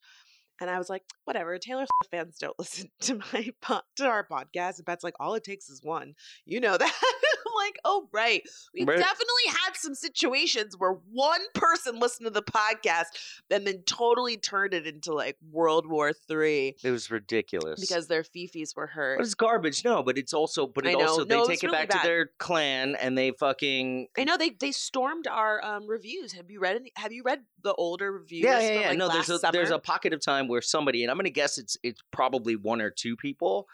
And 0.61 0.71
I 0.71 0.79
was 0.79 0.91
like, 0.91 1.05
"Whatever." 1.25 1.59
Taylor 1.59 1.87
Swift 1.87 2.11
fans 2.11 2.39
don't 2.39 2.59
listen 2.59 2.91
to 3.01 3.21
my 3.33 3.51
po- 3.61 3.83
to 3.97 4.07
our 4.07 4.27
podcast, 4.27 4.79
and 4.79 4.87
Pat's 4.87 5.05
like, 5.05 5.15
"All 5.21 5.35
it 5.35 5.45
takes 5.45 5.69
is 5.69 5.83
one." 5.83 6.15
You 6.45 6.61
know 6.61 6.77
that. 6.77 7.01
Like, 7.71 7.81
"Oh, 7.85 8.09
right." 8.13 8.43
We 8.75 8.85
definitely 8.85 9.47
had 9.49 9.77
some 9.77 9.95
situations 9.95 10.77
where 10.77 10.97
one 11.13 11.41
person 11.55 11.99
listened 12.01 12.27
to 12.27 12.31
the 12.31 12.43
podcast 12.43 13.07
and 13.51 13.67
then 13.67 13.83
totally 13.87 14.37
turned 14.37 14.75
it 14.75 14.87
into 14.87 15.13
like 15.15 15.37
World 15.51 15.87
War 15.87 16.13
Three 16.13 16.77
it 16.83 16.91
was 16.91 17.11
ridiculous. 17.11 17.81
because 17.81 18.09
their 18.09 18.23
fifis 18.23 18.77
were 18.77 18.87
hurt. 18.89 19.19
But 19.19 19.27
it's 19.27 19.35
garbage. 19.35 19.85
No, 19.85 20.03
but 20.03 20.19
it's 20.19 20.33
also, 20.33 20.67
but 20.67 20.87
I 20.87 20.91
it 20.91 20.99
know. 20.99 21.07
also, 21.07 21.25
they 21.25 21.35
No, 21.37 21.45
take 21.47 21.55
it's 21.55 21.65
it 21.65 21.67
really 21.69 21.79
back 21.79 21.89
bad. 21.91 22.03
to 22.03 22.07
their 22.07 22.31
clan 22.39 22.97
and 22.97 23.17
they 23.17 23.31
fucking. 23.33 24.09
I 24.19 24.25
know 24.25 24.37
they 24.37 24.51
they 24.51 24.73
stormed 24.73 25.27
our 25.27 25.65
um, 25.65 25.87
reviews. 25.87 26.33
Have 26.33 26.51
you 26.51 26.61
read 26.61 26.77
any? 26.77 26.93
Have 26.97 27.13
you 27.13 27.23
read 27.23 27.41
the 27.63 27.75
older 27.75 28.11
reviews? 28.13 28.45
Yeah, 28.45 28.61
yeah, 28.61 28.67
from, 28.73 28.81
yeah. 28.83 28.89
like, 28.91 28.99
no, 28.99 29.09
there's 29.09 29.29
a 29.29 29.35
last 29.35 29.53
there's 29.53 29.71
a 29.71 29.79
pocket 29.79 30.13
of 30.13 30.21
time 30.21 30.49
where 30.49 30.63
somebody, 30.63 31.03
and 31.05 31.11
I'm 31.11 31.17
going 31.17 31.25
to 31.25 31.31
guess 31.31 31.59
it's 31.59 31.77
it's 31.83 32.01
probably 32.11 32.57
one 32.57 32.81
or 32.81 32.91
two 32.91 33.17
people, 33.17 33.69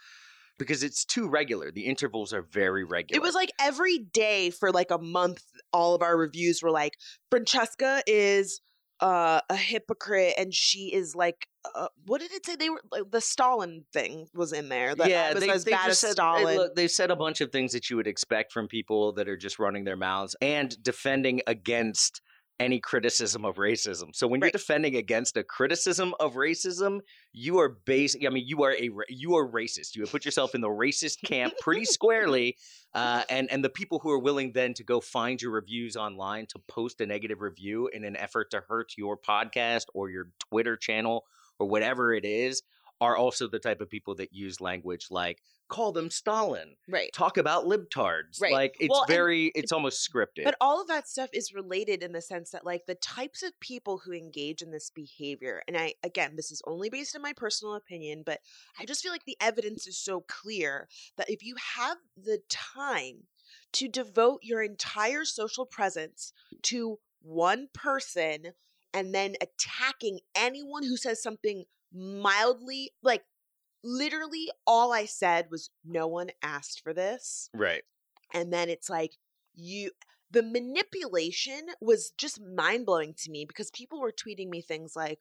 because 0.59 0.83
it's 0.83 1.05
too 1.05 1.29
regular. 1.29 1.71
The 1.71 1.87
intervals 1.87 2.33
are 2.33 2.43
very 2.43 2.85
regular. 2.85 3.19
It 3.19 3.23
was 3.23 3.35
like 3.35 3.53
every 3.61 3.99
day 3.99 4.51
for 4.51 4.73
like 4.73 4.91
a 4.91 4.99
month. 4.99 5.43
All 5.73 5.95
of 5.95 6.03
our 6.03 6.17
reviews 6.17 6.63
were 6.63 6.71
like, 6.71 6.95
Francesca 7.31 8.03
is 8.07 8.61
uh, 9.01 9.41
a 9.51 9.57
hypocrite, 9.57 10.35
and 10.39 10.55
she 10.55 10.93
is 10.93 11.15
like, 11.15 11.49
uh, 11.75 11.89
what 12.07 12.21
did 12.21 12.33
it 12.33 12.47
say? 12.47 12.57
They 12.57 12.71
were 12.71 12.81
like, 12.91 13.11
the 13.11 13.21
Stalin 13.21 13.85
thing 13.93 14.29
was 14.35 14.53
in 14.53 14.69
there. 14.69 14.95
That 14.95 15.11
yeah, 15.11 15.35
was 15.35 15.43
they, 15.43 15.51
as 15.51 15.65
they 15.65 15.73
bad 15.73 15.91
as 15.91 15.99
said, 15.99 16.13
Stalin. 16.13 16.47
They, 16.47 16.57
look, 16.57 16.75
they 16.75 16.89
said 16.89 17.11
a 17.11 17.17
bunch 17.17 17.41
of 17.41 17.53
things 17.53 17.73
that 17.73 17.91
you 17.91 17.97
would 17.97 18.07
expect 18.07 18.53
from 18.53 18.69
people 18.69 19.13
that 19.15 19.29
are 19.29 19.37
just 19.37 19.59
running 19.59 19.85
their 19.85 19.97
mouths 19.97 20.37
and 20.41 20.83
defending 20.83 21.43
against 21.47 22.23
any 22.59 22.81
criticism 22.81 23.45
of 23.45 23.57
racism. 23.57 24.15
So 24.15 24.27
when 24.27 24.41
you're 24.41 24.51
defending 24.51 24.97
against 24.97 25.37
a 25.37 25.45
criticism 25.45 26.15
of 26.19 26.35
racism, 26.35 27.01
you 27.33 27.59
are 27.59 27.69
base. 27.69 28.17
I 28.25 28.31
mean, 28.31 28.45
you 28.47 28.63
are 28.65 28.73
a 28.73 28.91
you 29.09 29.37
are 29.37 29.47
racist. 29.47 29.95
You 29.95 30.03
have 30.03 30.11
put 30.11 30.25
yourself 30.25 30.55
in 30.55 30.61
the 30.61 30.69
racist 30.69 31.23
camp 31.23 31.55
pretty 31.61 31.85
squarely. 31.97 32.57
Uh, 32.95 33.23
and 33.29 33.51
and 33.51 33.63
the 33.63 33.69
people 33.69 33.99
who 33.99 34.11
are 34.11 34.19
willing 34.19 34.53
then 34.53 34.73
to 34.75 34.85
go 34.85 35.01
find 35.01 35.41
your 35.41 35.51
reviews 35.51 35.97
online 35.97 36.47
to 36.47 36.59
post 36.67 37.01
a 37.01 37.07
negative 37.07 37.41
review 37.41 37.89
in 37.93 38.05
an 38.05 38.17
effort 38.17 38.51
to 38.53 38.63
hurt 38.69 38.93
your 38.97 39.19
podcast 39.19 39.87
or 39.93 40.09
your 40.09 40.29
Twitter 40.39 40.77
channel 40.77 41.25
or 41.59 41.69
whatever 41.69 42.15
it 42.15 42.25
is 42.25 42.63
are 43.01 43.17
also 43.17 43.47
the 43.47 43.59
type 43.59 43.81
of 43.81 43.91
people 43.91 44.15
that 44.15 44.33
use 44.33 44.61
language 44.61 45.09
like 45.11 45.43
call 45.69 45.93
them 45.93 46.11
Stalin, 46.11 46.77
right. 46.89 47.11
talk 47.13 47.37
about 47.37 47.65
libtards. 47.65 48.41
Right. 48.41 48.53
Like 48.53 48.77
it's 48.79 48.91
Well, 48.91 49.03
and- 49.03 49.09
very, 49.09 49.53
it's 49.55 49.73
almost 49.73 50.09
scripted. 50.09 50.45
But 50.45 50.57
all 50.61 50.81
of 50.81 50.89
that 50.89 51.09
stuff 51.09 51.31
is 51.33 51.53
related 51.53 52.03
in 52.03 52.13
the 52.13 52.21
sense 52.21 52.51
that, 52.51 52.65
like, 52.65 52.87
the 52.87 52.95
types 52.95 53.43
of 53.43 53.59
people 53.61 53.99
who 54.05 54.13
engage 54.13 54.63
in 54.63 54.71
this 54.71 54.91
behavior, 54.91 55.63
and 55.67 55.77
I, 55.77 55.95
again, 56.03 56.35
this 56.37 56.51
is 56.51 56.63
only 56.67 56.89
based 56.91 57.17
on 57.17 57.23
my 57.23 57.33
personal 57.33 57.75
opinion, 57.75 58.23
but 58.25 58.41
I 58.79 58.85
just 58.85 59.03
feel 59.03 59.13
like 59.13 59.25
the 59.25 59.37
evidence 59.41 59.87
is 59.87 59.99
so 59.99 60.25
clear 60.29 60.89
that 61.17 61.31
if 61.31 61.43
you 61.45 61.57
have 61.77 61.99
the 62.17 62.41
time 62.49 63.25
to 63.73 63.89
devote 63.89 64.41
your 64.43 64.63
entire 64.63 65.25
social 65.25 65.67
presence 65.67 66.33
to 66.63 66.99
one 67.23 67.69
person 67.75 68.53
and 68.95 69.15
then 69.15 69.35
attacking 69.41 70.21
anyone 70.35 70.83
who 70.85 70.97
says 70.97 71.23
something 71.23 71.65
mildly 71.93 72.93
like 73.03 73.23
literally 73.87 74.51
all 74.67 74.93
I 74.93 75.07
said 75.07 75.47
was 75.51 75.71
no 75.85 76.07
one 76.07 76.31
asked 76.43 76.83
for 76.83 76.93
this. 76.93 77.49
Right. 77.55 77.83
And 78.35 78.53
then 78.53 78.69
it's 78.69 78.91
like 78.91 79.13
you 79.55 79.93
the 80.31 80.43
manipulation 80.43 81.67
was 81.81 82.13
just 82.19 82.41
mind-blowing 82.43 83.15
to 83.17 83.31
me 83.31 83.45
because 83.47 83.71
people 83.71 84.01
were 84.01 84.13
tweeting 84.13 84.49
me 84.49 84.61
things 84.61 84.97
like 84.97 85.21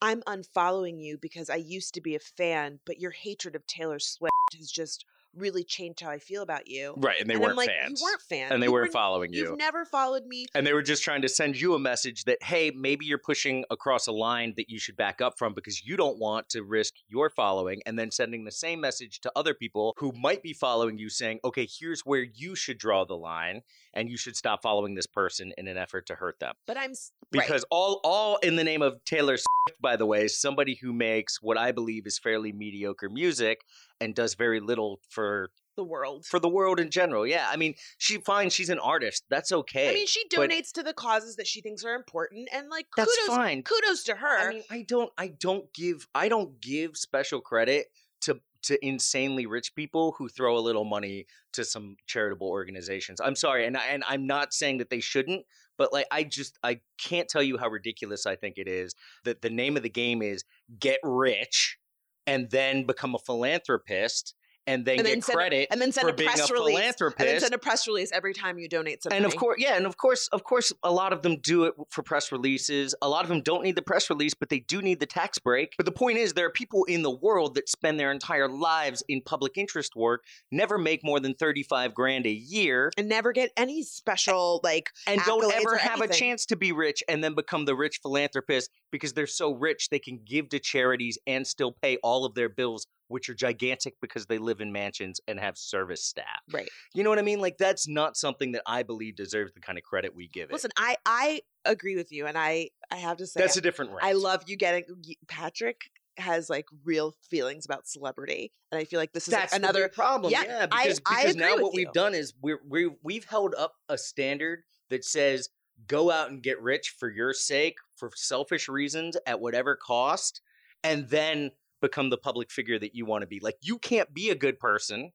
I'm 0.00 0.22
unfollowing 0.22 1.02
you 1.02 1.18
because 1.20 1.50
I 1.50 1.56
used 1.56 1.92
to 1.94 2.00
be 2.00 2.14
a 2.14 2.20
fan, 2.20 2.78
but 2.86 3.00
your 3.00 3.10
hatred 3.10 3.56
of 3.56 3.66
Taylor 3.66 3.98
Swift 3.98 4.32
has 4.56 4.70
just 4.70 5.04
really 5.34 5.62
changed 5.64 6.00
how 6.00 6.10
I 6.10 6.18
feel 6.18 6.42
about 6.42 6.66
you. 6.68 6.94
Right. 6.96 7.20
And 7.20 7.28
they 7.28 7.34
and 7.34 7.42
weren't 7.42 7.56
like, 7.56 7.68
fans. 7.68 8.00
You 8.00 8.04
weren't 8.06 8.22
fans. 8.22 8.52
and 8.52 8.62
they 8.62 8.66
You 8.66 8.72
weren't 8.72 8.88
were- 8.88 8.92
following 8.92 9.32
you. 9.32 9.44
You've 9.50 9.58
never 9.58 9.84
followed 9.84 10.24
me. 10.26 10.46
and 10.54 10.66
they 10.66 10.72
were 10.72 10.82
just 10.82 11.02
trying 11.02 11.22
to 11.22 11.28
send 11.28 11.60
you 11.60 11.74
a 11.74 11.78
message 11.78 12.24
that, 12.24 12.42
hey, 12.42 12.70
maybe 12.74 13.04
you're 13.06 13.18
pushing 13.18 13.64
across 13.70 14.06
a 14.06 14.12
line 14.12 14.54
that 14.56 14.68
you 14.68 14.78
should 14.78 14.96
back 14.96 15.20
up 15.20 15.38
from 15.38 15.54
because 15.54 15.84
you 15.84 15.96
don't 15.96 16.18
want 16.18 16.48
to 16.50 16.62
risk 16.62 16.94
your 17.08 17.30
following. 17.30 17.80
And 17.86 17.98
then 17.98 18.10
sending 18.10 18.44
the 18.44 18.50
same 18.52 18.80
message 18.80 19.20
to 19.20 19.32
other 19.36 19.54
people 19.54 19.94
who 19.98 20.12
might 20.12 20.42
be 20.42 20.52
following 20.52 20.98
you 20.98 21.08
saying, 21.08 21.40
okay, 21.44 21.68
here's 21.78 22.00
where 22.02 22.22
you 22.22 22.54
should 22.54 22.78
draw 22.78 23.04
the 23.04 23.16
line 23.16 23.62
and 23.98 24.08
you 24.08 24.16
should 24.16 24.36
stop 24.36 24.62
following 24.62 24.94
this 24.94 25.06
person 25.06 25.52
in 25.58 25.66
an 25.68 25.76
effort 25.76 26.06
to 26.06 26.14
hurt 26.14 26.38
them. 26.38 26.54
But 26.66 26.76
I'm 26.78 26.90
s- 26.92 27.10
right. 27.34 27.42
Because 27.42 27.64
all, 27.70 28.00
all 28.04 28.36
in 28.38 28.56
the 28.56 28.64
name 28.64 28.80
of 28.82 29.04
Taylor 29.04 29.36
Swift, 29.36 29.80
by 29.80 29.96
the 29.96 30.06
way, 30.06 30.28
somebody 30.28 30.78
who 30.80 30.92
makes 30.92 31.42
what 31.42 31.58
I 31.58 31.72
believe 31.72 32.06
is 32.06 32.18
fairly 32.18 32.52
mediocre 32.52 33.08
music 33.10 33.60
and 34.00 34.14
does 34.14 34.34
very 34.34 34.60
little 34.60 35.00
for 35.10 35.50
the 35.76 35.84
world. 35.84 36.24
for 36.26 36.40
the 36.40 36.48
world 36.48 36.80
in 36.80 36.90
general. 36.90 37.26
Yeah, 37.26 37.46
I 37.50 37.56
mean, 37.56 37.74
she 37.98 38.18
fine, 38.18 38.50
she's 38.50 38.68
an 38.68 38.78
artist. 38.80 39.24
That's 39.30 39.52
okay. 39.52 39.90
I 39.90 39.94
mean, 39.94 40.06
she 40.06 40.26
donates 40.28 40.72
to 40.72 40.82
the 40.82 40.92
causes 40.92 41.36
that 41.36 41.46
she 41.46 41.60
thinks 41.60 41.84
are 41.84 41.94
important, 41.94 42.48
and 42.52 42.68
like 42.68 42.86
That's 42.96 43.14
kudos, 43.16 43.36
fine. 43.36 43.62
kudos 43.62 44.02
to 44.04 44.14
her. 44.16 44.38
I 44.48 44.50
mean, 44.54 44.62
I 44.70 44.82
don't 44.88 45.10
I 45.18 45.28
don't 45.28 45.72
give 45.74 46.06
I 46.14 46.28
don't 46.28 46.60
give 46.60 46.96
special 46.96 47.40
credit 47.40 47.86
to 48.22 48.40
to 48.64 48.84
insanely 48.84 49.46
rich 49.46 49.74
people 49.74 50.14
who 50.18 50.28
throw 50.28 50.56
a 50.56 50.60
little 50.60 50.84
money 50.84 51.26
to 51.52 51.64
some 51.64 51.96
charitable 52.06 52.48
organizations. 52.48 53.20
I'm 53.20 53.36
sorry, 53.36 53.66
and 53.66 53.76
I, 53.76 53.86
and 53.86 54.04
I'm 54.08 54.26
not 54.26 54.52
saying 54.52 54.78
that 54.78 54.90
they 54.90 55.00
shouldn't, 55.00 55.44
but 55.76 55.92
like 55.92 56.06
I 56.10 56.24
just 56.24 56.58
I 56.62 56.80
can't 57.02 57.28
tell 57.28 57.42
you 57.42 57.58
how 57.58 57.68
ridiculous 57.68 58.26
I 58.26 58.36
think 58.36 58.58
it 58.58 58.68
is 58.68 58.94
that 59.24 59.42
the 59.42 59.50
name 59.50 59.76
of 59.76 59.82
the 59.82 59.88
game 59.88 60.22
is 60.22 60.44
get 60.78 60.98
rich 61.02 61.78
and 62.26 62.50
then 62.50 62.84
become 62.84 63.14
a 63.14 63.18
philanthropist 63.18 64.34
and 64.68 64.84
then 64.84 64.98
And 64.98 65.06
get 65.06 65.12
then 65.14 65.22
send 65.22 65.34
a- 65.34 65.36
credit 65.36 65.68
and 65.70 65.80
then 65.80 65.92
send 65.92 66.04
for 66.06 66.10
a 66.12 66.16
being 66.16 66.28
press 66.30 66.48
a 66.50 66.52
release, 66.52 66.76
philanthropist. 66.76 67.20
and 67.20 67.28
then 67.28 67.40
send 67.40 67.54
a 67.54 67.58
press 67.58 67.86
release 67.88 68.12
every 68.12 68.34
time 68.34 68.58
you 68.58 68.68
donate 68.68 69.02
something. 69.02 69.16
And 69.16 69.26
of 69.26 69.34
course, 69.36 69.56
yeah, 69.58 69.76
and 69.76 69.86
of 69.86 69.96
course, 69.96 70.28
of 70.28 70.44
course, 70.44 70.72
a 70.82 70.92
lot 70.92 71.12
of 71.12 71.22
them 71.22 71.38
do 71.42 71.64
it 71.64 71.74
for 71.90 72.02
press 72.02 72.30
releases. 72.30 72.94
A 73.02 73.08
lot 73.08 73.22
of 73.24 73.28
them 73.28 73.40
don't 73.42 73.62
need 73.64 73.76
the 73.76 73.82
press 73.82 74.10
release, 74.10 74.34
but 74.34 74.48
they 74.50 74.60
do 74.60 74.82
need 74.82 75.00
the 75.00 75.06
tax 75.06 75.38
break. 75.38 75.74
But 75.76 75.86
the 75.86 75.92
point 75.92 76.18
is, 76.18 76.34
there 76.34 76.46
are 76.46 76.50
people 76.50 76.84
in 76.84 77.02
the 77.02 77.10
world 77.10 77.54
that 77.56 77.68
spend 77.68 77.98
their 77.98 78.12
entire 78.12 78.48
lives 78.48 79.02
in 79.08 79.22
public 79.22 79.56
interest 79.56 79.96
work, 79.96 80.24
never 80.52 80.78
make 80.78 81.02
more 81.02 81.18
than 81.20 81.34
thirty-five 81.34 81.94
grand 81.94 82.26
a 82.26 82.30
year, 82.30 82.90
and 82.96 83.08
never 83.08 83.32
get 83.32 83.50
any 83.56 83.82
special 83.82 84.60
like 84.62 84.90
and 85.06 85.20
don't 85.24 85.52
ever 85.54 85.76
have 85.76 86.00
a 86.00 86.08
chance 86.08 86.44
to 86.46 86.56
be 86.56 86.72
rich, 86.72 87.02
and 87.08 87.24
then 87.24 87.34
become 87.34 87.64
the 87.64 87.74
rich 87.74 87.98
philanthropist 88.02 88.70
because 88.92 89.12
they're 89.14 89.26
so 89.26 89.52
rich 89.54 89.88
they 89.90 89.98
can 89.98 90.20
give 90.24 90.48
to 90.50 90.58
charities 90.58 91.18
and 91.26 91.46
still 91.46 91.72
pay 91.82 91.96
all 92.02 92.24
of 92.24 92.34
their 92.34 92.48
bills. 92.48 92.86
Which 93.08 93.28
are 93.28 93.34
gigantic 93.34 93.94
because 94.00 94.26
they 94.26 94.38
live 94.38 94.60
in 94.60 94.70
mansions 94.72 95.20
and 95.26 95.40
have 95.40 95.56
service 95.58 96.04
staff. 96.04 96.26
right. 96.52 96.68
You 96.94 97.02
know 97.04 97.10
what 97.10 97.18
I 97.18 97.22
mean? 97.22 97.40
Like 97.40 97.58
that's 97.58 97.88
not 97.88 98.16
something 98.16 98.52
that 98.52 98.62
I 98.66 98.82
believe 98.82 99.16
deserves 99.16 99.52
the 99.54 99.60
kind 99.60 99.78
of 99.78 99.84
credit 99.84 100.14
we 100.14 100.28
give 100.28 100.50
it. 100.50 100.52
Listen, 100.52 100.70
I 100.76 100.96
I 101.06 101.40
agree 101.64 101.96
with 101.96 102.12
you, 102.12 102.26
and 102.26 102.36
I 102.38 102.68
I 102.90 102.96
have 102.96 103.16
to 103.18 103.26
say 103.26 103.40
That's 103.40 103.56
a 103.56 103.60
different 103.60 103.90
rant. 103.92 104.04
I 104.04 104.12
love 104.12 104.44
you 104.46 104.56
getting 104.56 104.84
Patrick 105.26 105.90
has 106.18 106.50
like 106.50 106.66
real 106.84 107.14
feelings 107.30 107.64
about 107.64 107.86
celebrity, 107.86 108.52
and 108.72 108.78
I 108.80 108.84
feel 108.84 108.98
like 108.98 109.12
this 109.12 109.28
is 109.28 109.32
like, 109.32 109.42
That's 109.42 109.54
another. 109.54 109.88
problem. 109.88 110.32
yeah, 110.32 110.42
Yeah, 110.44 110.66
because, 110.66 111.00
I 111.06 111.22
because 111.22 111.34
agree 111.36 111.46
now 111.46 111.62
what 111.62 111.74
you. 111.74 111.78
we've 111.84 111.92
done 111.92 112.14
is 112.14 112.34
we're, 112.42 112.60
we 112.68 112.90
we've 113.02 113.24
held 113.24 113.54
up 113.56 113.74
a 113.88 113.96
standard 113.96 114.64
that 114.90 115.04
says 115.04 115.48
go 115.86 116.10
out 116.10 116.30
and 116.30 116.42
get 116.42 116.60
rich 116.60 116.94
for 116.98 117.08
your 117.08 117.32
sake 117.32 117.76
for 117.96 118.10
selfish 118.16 118.68
reasons 118.68 119.16
at 119.26 119.40
whatever 119.40 119.76
cost, 119.76 120.40
and 120.82 121.08
then 121.08 121.52
become 121.80 122.10
the 122.10 122.18
public 122.18 122.50
figure 122.50 122.78
that 122.78 122.94
you 122.94 123.04
want 123.06 123.22
to 123.22 123.26
be. 123.26 123.40
Like 123.40 123.56
you 123.60 123.78
can't 123.78 124.12
be 124.12 124.30
a 124.30 124.34
good 124.34 124.58
person 124.58 125.12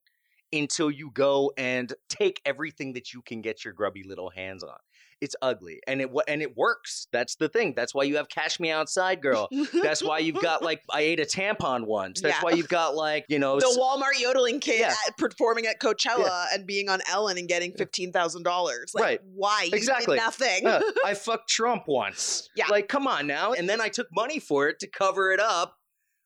until 0.52 0.92
you 0.92 1.10
go 1.12 1.52
and 1.58 1.92
take 2.10 2.40
everything 2.46 2.94
that 2.94 3.12
you 3.14 3.22
can 3.24 3.42
get 3.42 3.66
your 3.66 3.74
grubby 3.74 4.04
little 4.04 4.30
hands 4.30 4.64
on. 4.64 4.78
It's 5.22 5.36
ugly, 5.42 5.80
and 5.88 6.02
it 6.02 6.10
and 6.28 6.42
it 6.42 6.58
works. 6.58 7.08
That's 7.14 7.36
the 7.38 7.48
thing. 7.48 7.76
That's 7.78 7.96
why 7.96 8.04
you 8.04 8.18
have 8.18 8.28
Cash 8.28 8.60
Me 8.60 8.70
Outside, 8.72 9.22
girl. 9.22 9.48
That's 9.82 10.04
why 10.04 10.18
you've 10.20 10.42
got 10.42 10.62
like 10.62 10.82
I 10.92 11.00
ate 11.02 11.22
a 11.22 11.24
tampon 11.24 11.86
once. 11.86 12.20
That's 12.20 12.36
Yeah. 12.36 12.42
why 12.44 12.52
you've 12.52 12.68
got 12.68 12.94
like 12.96 13.24
you 13.30 13.40
know 13.40 13.58
the 13.58 13.74
Walmart 13.80 14.20
yodeling 14.20 14.60
kid 14.60 14.82
Yeah. 14.82 14.94
at, 15.08 15.18
performing 15.18 15.66
at 15.66 15.80
Coachella 15.80 16.48
and 16.54 16.68
being 16.68 16.90
on 16.90 17.00
Ellen 17.10 17.38
and 17.38 17.48
getting 17.48 17.72
fifteen 17.72 18.12
thousand 18.12 18.44
dollars. 18.44 18.92
Like, 18.94 19.04
Right. 19.04 19.20
Why? 19.34 19.70
You 19.72 19.78
Exactly. 19.78 20.18
did 20.18 20.24
nothing. 20.24 20.64
Yeah, 20.64 20.82
I 21.06 21.14
fucked 21.14 21.48
Trump 21.50 21.84
once. 21.88 22.50
Yeah. 22.58 22.66
Like, 22.70 22.90
come 22.90 23.08
on 23.08 23.26
now. 23.26 23.54
And 23.54 23.70
then 23.70 23.80
I 23.80 23.88
took 23.88 24.08
money 24.12 24.40
for 24.40 24.68
it 24.68 24.80
to 24.80 24.88
cover 24.88 25.32
it 25.32 25.40
up, 25.40 25.78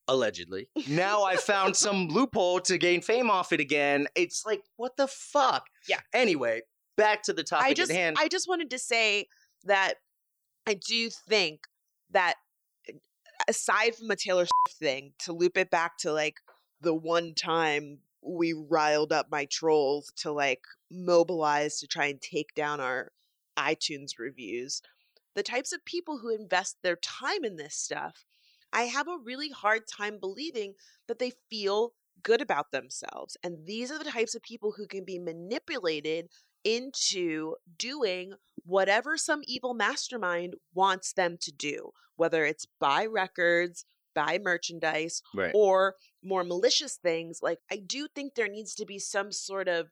allegedly. 0.07 0.69
Now 0.87 1.23
I 1.23 1.35
found 1.35 1.75
some 1.75 2.07
loophole 2.07 2.59
to 2.61 2.77
gain 2.77 3.01
fame 3.01 3.29
off 3.29 3.51
it 3.51 3.59
again. 3.59 4.07
It's 4.15 4.45
like, 4.45 4.63
what 4.77 4.97
the 4.97 5.07
fuck? 5.07 5.65
Yeah. 5.87 5.99
Anyway, 6.13 6.61
back 6.95 7.23
to 7.23 7.33
the 7.33 7.43
topic 7.43 7.67
I 7.67 7.73
just 7.73 7.91
at 7.91 7.97
hand. 7.97 8.17
I 8.19 8.27
just 8.27 8.47
wanted 8.47 8.69
to 8.71 8.79
say 8.79 9.27
that 9.65 9.95
I 10.65 10.75
do 10.75 11.09
think 11.09 11.61
that 12.11 12.35
aside 13.47 13.95
from 13.95 14.09
a 14.11 14.15
Taylor 14.15 14.45
Swift 14.45 14.79
thing, 14.79 15.13
to 15.19 15.33
loop 15.33 15.57
it 15.57 15.69
back 15.69 15.97
to 15.99 16.11
like 16.11 16.35
the 16.81 16.93
one 16.93 17.33
time 17.33 17.99
we 18.21 18.53
riled 18.53 19.11
up 19.11 19.27
my 19.31 19.45
trolls 19.45 20.11
to 20.17 20.31
like 20.31 20.61
mobilize 20.91 21.79
to 21.79 21.87
try 21.87 22.05
and 22.07 22.21
take 22.21 22.53
down 22.55 22.79
our 22.79 23.11
iTunes 23.57 24.19
reviews, 24.19 24.81
the 25.35 25.43
types 25.43 25.71
of 25.71 25.85
people 25.85 26.19
who 26.19 26.33
invest 26.33 26.77
their 26.83 26.97
time 26.97 27.43
in 27.43 27.55
this 27.55 27.75
stuff, 27.75 28.25
I 28.77 28.83
have 28.83 29.07
a 29.07 29.17
really 29.17 29.49
hard 29.49 29.87
time 29.87 30.19
believing 30.19 30.75
that 31.07 31.17
they 31.17 31.31
feel 31.49 31.93
good 32.21 32.41
about 32.41 32.71
themselves. 32.71 33.35
And 33.43 33.65
these 33.65 33.89
are 33.91 33.97
the 33.97 34.11
types 34.11 34.35
of 34.35 34.43
people 34.43 34.75
who 34.77 34.85
can 34.85 35.03
be 35.03 35.17
manipulated 35.17 36.27
into 36.63 37.55
doing 37.75 38.33
whatever 38.65 39.17
some 39.17 39.41
evil 39.47 39.73
mastermind 39.73 40.53
wants 40.75 41.13
them 41.13 41.37
to 41.41 41.51
do, 41.51 41.89
whether 42.17 42.45
it's 42.45 42.67
buy 42.79 43.07
records, 43.07 43.83
buy 44.13 44.37
merchandise, 44.39 45.23
right. 45.33 45.51
or 45.55 45.95
more 46.23 46.43
malicious 46.43 46.97
things. 46.97 47.39
Like, 47.41 47.57
I 47.71 47.77
do 47.77 48.07
think 48.13 48.35
there 48.35 48.47
needs 48.47 48.75
to 48.75 48.85
be 48.85 48.99
some 48.99 49.31
sort 49.31 49.67
of 49.67 49.87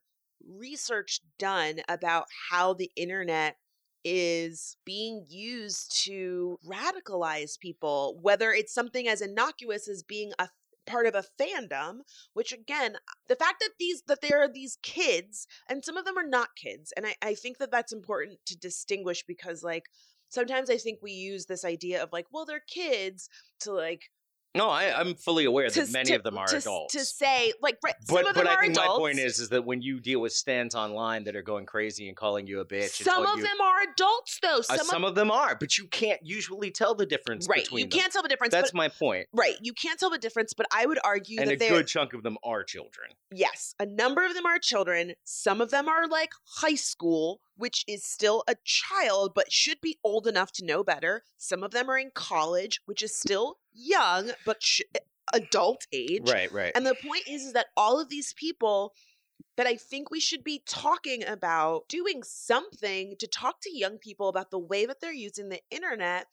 research 0.48 1.22
done 1.40 1.80
about 1.90 2.26
how 2.52 2.76
the 2.76 2.92
internet 2.96 3.58
is 4.06 4.78
being 4.86 5.26
used 5.28 6.04
to 6.06 6.60
radicalize 6.66 7.60
people, 7.60 8.18
whether 8.22 8.52
it's 8.52 8.74
something 8.74 9.08
as 9.08 9.20
innocuous 9.20 9.90
as 9.90 10.04
being 10.04 10.32
a 10.38 10.48
part 10.86 11.08
of 11.08 11.16
a 11.16 11.24
fandom 11.42 12.02
which 12.34 12.54
again 12.54 12.96
the 13.28 13.36
fact 13.36 13.56
that 13.60 13.72
these 13.80 14.04
that 14.08 14.22
there 14.22 14.40
are 14.40 14.48
these 14.48 14.78
kids 14.84 15.48
and 15.68 15.84
some 15.84 15.98
of 15.98 16.06
them 16.06 16.16
are 16.16 16.28
not 16.28 16.50
kids 16.56 16.94
and 16.96 17.08
I, 17.08 17.16
I 17.24 17.34
think 17.34 17.58
that 17.58 17.72
that's 17.72 17.92
important 17.92 18.38
to 18.46 18.56
distinguish 18.56 19.24
because 19.28 19.64
like 19.64 19.86
sometimes 20.30 20.70
i 20.70 20.78
think 20.78 21.00
we 21.02 21.12
use 21.12 21.48
this 21.48 21.66
idea 21.66 22.04
of 22.04 22.10
like 22.14 22.28
well 22.32 22.46
they're 22.46 22.62
kids 22.68 23.30
to 23.62 23.74
like 23.74 24.12
No, 24.56 24.70
I, 24.70 24.98
I'm 25.00 25.16
fully 25.16 25.46
aware 25.46 25.70
to, 25.70 25.82
that 25.82 25.92
many 25.92 26.10
to- 26.12 26.16
of 26.16 26.24
them 26.24 26.38
are 26.38 26.48
to, 26.48 26.58
adults. 26.58 26.94
to 26.94 27.06
say 27.06 27.54
like 27.62 27.78
right, 27.84 27.94
some 28.04 28.16
but 28.16 28.28
of 28.30 28.36
them 28.36 28.46
but 28.46 28.50
I 28.52 28.56
are 28.56 28.62
think 28.62 28.74
adults 28.74 28.90
my 28.90 28.98
point 28.98 29.20
is 29.20 29.40
is 29.40 29.50
that 29.50 29.66
when 29.66 29.82
you 29.82 30.00
deal 30.00 30.22
with 30.22 30.34
stands 30.34 30.74
online 30.76 31.26
that 31.26 31.36
are 31.36 31.42
going 31.42 31.66
crazy 31.66 32.08
and 32.08 32.16
calling 32.18 32.48
you 32.48 32.62
a 32.62 32.66
bitch, 32.66 33.04
some 33.04 33.26
of 33.26 33.38
you, 33.38 33.44
them 33.44 33.62
are 33.62 33.82
adults 33.94 34.40
though 34.42 34.60
uh, 34.60 34.62
some, 34.62 34.86
some, 34.86 35.04
of, 35.04 35.10
of 35.10 35.16
them 35.16 35.30
are, 35.30 35.56
but 35.60 35.78
you 35.78 35.86
can't 35.88 36.22
usually 36.24 36.72
tell 36.72 36.96
the 36.96 37.06
difference 37.06 37.48
right 37.48 37.64
between 37.64 37.86
you 37.86 37.90
them. 37.90 38.00
can't 38.00 38.12
tell 38.14 38.24
the 38.24 38.30
difference 38.30 38.52
That's 38.54 38.72
but, 38.72 38.78
my 38.78 38.88
point. 38.88 39.28
right 39.34 39.56
you 39.62 39.74
can't 39.74 40.00
tell 40.00 40.10
the 40.10 40.18
difference 40.18 40.54
but 40.54 40.66
i 40.74 40.86
would 40.86 41.00
argue 41.04 41.40
And 41.42 41.50
that 41.50 41.62
a 41.62 41.70
good 41.70 41.88
chunk 41.88 42.14
of 42.14 42.24
them 42.24 42.38
are 42.44 42.64
children. 42.64 43.10
yes, 43.32 43.76
a 43.80 43.86
number 43.86 44.26
of 44.26 44.34
them 44.34 44.46
are 44.46 44.58
children. 44.60 45.14
Some 45.26 45.60
of 45.62 45.70
them 45.72 45.88
are 45.90 46.08
like 46.08 46.32
high 46.58 46.76
school, 46.76 47.42
which 47.58 47.84
is 47.88 48.04
still 48.04 48.44
a 48.48 48.56
child, 48.64 49.34
but 49.34 49.52
should 49.52 49.82
be 49.82 49.98
old 50.04 50.28
enough 50.28 50.52
to 50.54 50.66
know 50.66 50.84
better. 50.84 51.24
Some 51.38 51.64
of 51.64 51.72
them 51.72 51.90
are 51.90 51.98
in 51.98 52.12
college, 52.14 52.82
which 52.86 53.02
is 53.02 53.16
still 53.16 53.58
young, 53.74 54.32
but 54.46 54.62
sh- 54.62 54.82
eh, 54.94 55.00
adult 55.34 55.88
age. 55.92 56.30
Right, 56.30 56.52
right. 56.52 56.72
And 56.76 56.86
the 56.86 56.96
point 56.96 57.28
is, 57.28 57.44
is 57.44 57.54
that 57.54 57.68
all 57.76 58.00
of 58.00 58.10
these 58.10 58.34
people 58.34 58.94
that 59.58 59.68
I 59.68 59.76
think 59.76 60.12
we 60.12 60.20
should 60.20 60.44
be 60.44 60.62
talking 60.68 61.26
about 61.26 61.88
doing 61.88 62.24
something 62.24 63.16
to 63.20 63.28
talk 63.28 63.62
to 63.62 63.76
young 63.76 63.98
people 63.98 64.28
about 64.28 64.52
the 64.52 64.60
way 64.60 64.86
that 64.86 65.00
they're 65.00 65.14
using 65.14 65.50
the 65.50 65.62
internet. 65.72 66.28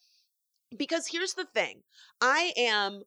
Because 0.77 1.07
here's 1.11 1.35
the 1.35 1.45
thing 1.45 1.83
I 2.21 2.53
am 2.57 3.03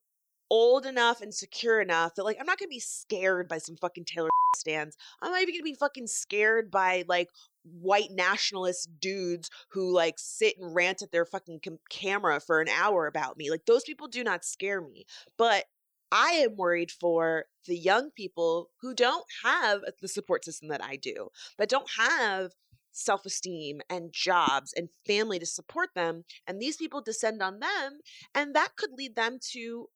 old 0.50 0.86
enough 0.86 1.22
and 1.22 1.34
secure 1.34 1.82
enough 1.82 2.16
that 2.16 2.24
like 2.24 2.38
I'm 2.40 2.46
not 2.46 2.60
gonna 2.60 2.70
be 2.70 2.80
scared 2.80 3.48
by 3.48 3.58
some 3.58 3.76
fucking 3.76 4.06
Taylor 4.06 4.30
stands. 4.56 4.96
I'm 5.22 5.32
not 5.32 5.42
even 5.42 5.56
gonna 5.56 5.64
be 5.64 5.74
fucking 5.74 6.08
scared 6.08 6.70
by 6.72 7.04
like 7.08 7.30
white 7.66 8.12
nationalist 8.12 8.90
dudes 9.00 9.50
who 9.72 9.92
like 9.92 10.16
sit 10.18 10.56
and 10.60 10.76
rant 10.76 11.02
at 11.02 11.12
their 11.12 11.26
fucking 11.26 11.60
com- 11.64 11.80
camera 11.90 12.40
for 12.40 12.62
an 12.62 12.70
hour 12.70 13.08
about 13.08 13.38
me. 13.38 13.50
Like 13.50 13.66
those 13.66 13.84
people 13.84 14.08
do 14.08 14.24
not 14.24 14.46
scare 14.46 14.82
me. 14.82 15.06
But 15.38 15.66
I 16.12 16.32
am 16.32 16.56
worried 16.56 16.92
for 16.92 17.46
the 17.66 17.78
young 17.78 18.12
people 18.12 18.70
who 18.82 18.94
don't 18.94 19.26
have 19.44 19.82
the 20.02 20.08
support 20.08 20.46
system 20.46 20.70
that 20.70 20.84
I 20.84 20.96
do, 20.96 21.30
that 21.58 21.70
don't 21.70 21.90
have 21.98 22.52
self 22.92 23.26
esteem 23.26 23.82
and 23.90 24.14
jobs 24.14 24.74
and 24.76 24.90
family 25.06 25.40
to 25.40 25.46
support 25.46 25.90
them. 25.96 26.24
And 26.48 26.62
these 26.62 26.78
people 26.78 27.02
descend 27.02 27.42
on 27.42 27.60
them, 27.60 28.00
and 28.34 28.56
that 28.56 28.76
could 28.78 28.92
lead 28.98 29.16
them 29.16 29.40
to 29.52 29.88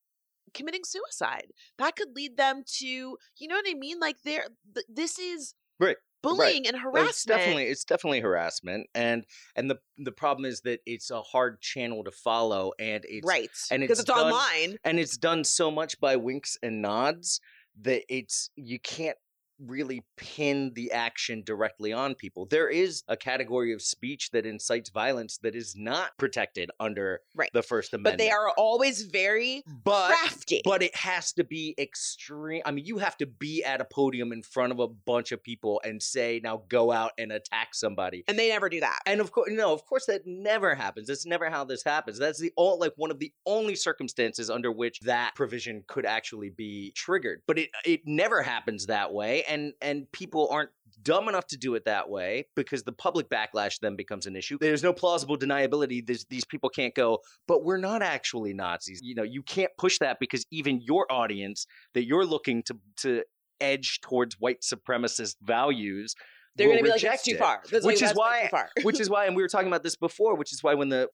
committing 0.53 0.83
suicide. 0.83 1.51
That 1.77 1.95
could 1.95 2.15
lead 2.15 2.37
them 2.37 2.63
to, 2.79 2.87
you 2.87 3.47
know 3.47 3.55
what 3.55 3.69
I 3.69 3.75
mean? 3.75 3.99
Like, 3.99 4.17
there, 4.23 4.47
th- 4.73 4.85
this 4.89 5.19
is 5.19 5.53
Right. 5.79 5.97
Bullying 6.21 6.67
and 6.67 6.77
harassment. 6.77 7.09
It's 7.09 7.23
definitely 7.23 7.63
it's 7.65 7.83
definitely 7.83 8.19
harassment, 8.21 8.87
mm. 8.87 9.01
and 9.01 9.25
and 9.55 9.69
the 9.69 9.77
the 9.97 10.11
problem 10.11 10.45
is 10.45 10.61
that 10.61 10.79
it's 10.85 11.11
a 11.11 11.21
hard 11.21 11.61
channel 11.61 12.03
to 12.03 12.11
follow, 12.11 12.71
and 12.79 13.05
it's 13.07 13.27
right. 13.27 13.49
and 13.71 13.83
it's 13.83 13.99
it's, 13.99 14.03
done- 14.03 14.33
online. 14.33 14.77
and 14.83 14.99
it's 14.99 15.17
done 15.17 15.43
so 15.43 15.71
much 15.71 15.99
by 15.99 16.15
winks 16.15 16.57
and 16.61 16.81
nods 16.81 17.41
that 17.81 18.03
it's 18.09 18.49
you 18.55 18.79
can't 18.79 19.17
really 19.59 20.03
pin 20.17 20.71
the 20.75 20.91
action 20.91 21.43
directly 21.45 21.91
on 21.93 22.15
people. 22.15 22.45
There 22.45 22.69
is 22.69 23.03
a 23.07 23.17
category 23.17 23.73
of 23.73 23.81
speech 23.81 24.31
that 24.31 24.45
incites 24.45 24.89
violence 24.89 25.37
that 25.39 25.55
is 25.55 25.75
not 25.75 26.17
protected 26.17 26.71
under 26.79 27.21
Right. 27.35 27.49
the 27.53 27.63
First 27.63 27.93
Amendment. 27.93 28.17
But 28.17 28.23
they 28.23 28.31
are 28.31 28.49
always 28.57 29.03
very 29.03 29.63
but 29.83 30.07
crafty. 30.07 30.61
but 30.63 30.81
it 30.83 30.95
has 30.95 31.33
to 31.33 31.43
be 31.43 31.75
extreme. 31.77 32.61
I 32.65 32.71
mean, 32.71 32.85
you 32.85 32.97
have 32.97 33.17
to 33.17 33.25
be 33.25 33.63
at 33.63 33.81
a 33.81 33.85
podium 33.85 34.31
in 34.31 34.41
front 34.43 34.71
of 34.71 34.79
a 34.79 34.87
bunch 34.87 35.31
of 35.31 35.43
people 35.43 35.81
and 35.83 36.01
say, 36.01 36.39
"Now 36.43 36.63
go 36.69 36.91
out 36.91 37.11
and 37.17 37.31
attack 37.31 37.75
somebody." 37.75 38.23
and 38.27 38.37
they 38.39 38.49
never 38.49 38.69
do 38.69 38.79
that. 38.79 38.99
And 39.05 39.19
of 39.21 39.31
course, 39.31 39.49
no, 39.51 39.73
of 39.73 39.85
course 39.85 40.05
that 40.05 40.25
never 40.25 40.75
happens. 40.75 41.07
That's 41.07 41.25
never 41.25 41.49
how 41.49 41.63
this 41.63 41.83
happens. 41.83 42.17
That's 42.17 42.39
the 42.39 42.51
all 42.55 42.79
like 42.79 42.93
one 42.95 43.11
of 43.11 43.19
the 43.19 43.33
only 43.45 43.75
circumstances 43.75 44.49
under 44.49 44.71
which 44.71 44.99
that 45.01 45.35
provision 45.35 45.83
could 45.87 46.05
actually 46.05 46.49
be 46.49 46.91
triggered. 46.95 47.41
But 47.47 47.57
it 47.59 47.69
it 47.85 48.01
never 48.05 48.41
happens 48.41 48.85
that 48.87 49.13
way, 49.13 49.43
and 49.49 49.73
and 49.81 50.09
people 50.11 50.47
aren't 50.51 50.69
dumb 51.01 51.27
enough 51.29 51.47
to 51.47 51.57
do 51.57 51.75
it 51.75 51.85
that 51.85 52.09
way 52.09 52.45
because 52.55 52.83
the 52.83 52.91
public 52.91 53.29
backlash 53.29 53.79
then 53.79 53.95
becomes 53.95 54.25
an 54.25 54.35
issue. 54.35 54.57
There's 54.59 54.83
no 54.83 54.93
plausible 54.93 55.37
deniability. 55.37 56.05
There's, 56.05 56.25
these 56.25 56.43
people 56.45 56.69
can't 56.69 56.93
go, 56.93 57.19
but 57.47 57.63
we're 57.63 57.77
not 57.77 58.01
actually 58.01 58.53
Nazis. 58.53 58.99
You 59.01 59.15
know, 59.15 59.23
you 59.23 59.41
can't 59.43 59.71
push 59.77 59.97
that 59.99 60.17
because 60.19 60.45
even 60.51 60.81
your 60.81 61.11
audience 61.11 61.65
that 61.93 62.05
you're 62.05 62.25
looking 62.25 62.63
to 62.63 62.77
to 62.97 63.23
edge 63.61 63.99
towards 64.01 64.35
white 64.39 64.61
supremacist 64.61 65.35
values 65.41 66.15
They're 66.55 66.67
going 66.67 66.77
to 66.77 66.83
be 66.83 66.89
like, 66.89 66.97
reject 66.97 67.13
that's 67.13 67.23
too 67.23 67.35
far. 67.37 67.61
That's 67.69 67.85
Which 67.85 68.01
like, 68.01 68.11
is 68.11 68.17
why- 68.17 68.41
too 68.43 68.47
far. 68.49 68.69
which 68.83 68.99
is 68.99 69.09
why, 69.09 69.25
and 69.25 69.35
we 69.35 69.41
were 69.41 69.49
talking 69.49 69.67
about 69.67 69.83
this 69.83 69.95
before, 69.97 70.35
which 70.35 70.53
is 70.53 70.63
why 70.63 70.75
when 70.75 70.89
the 70.89 71.09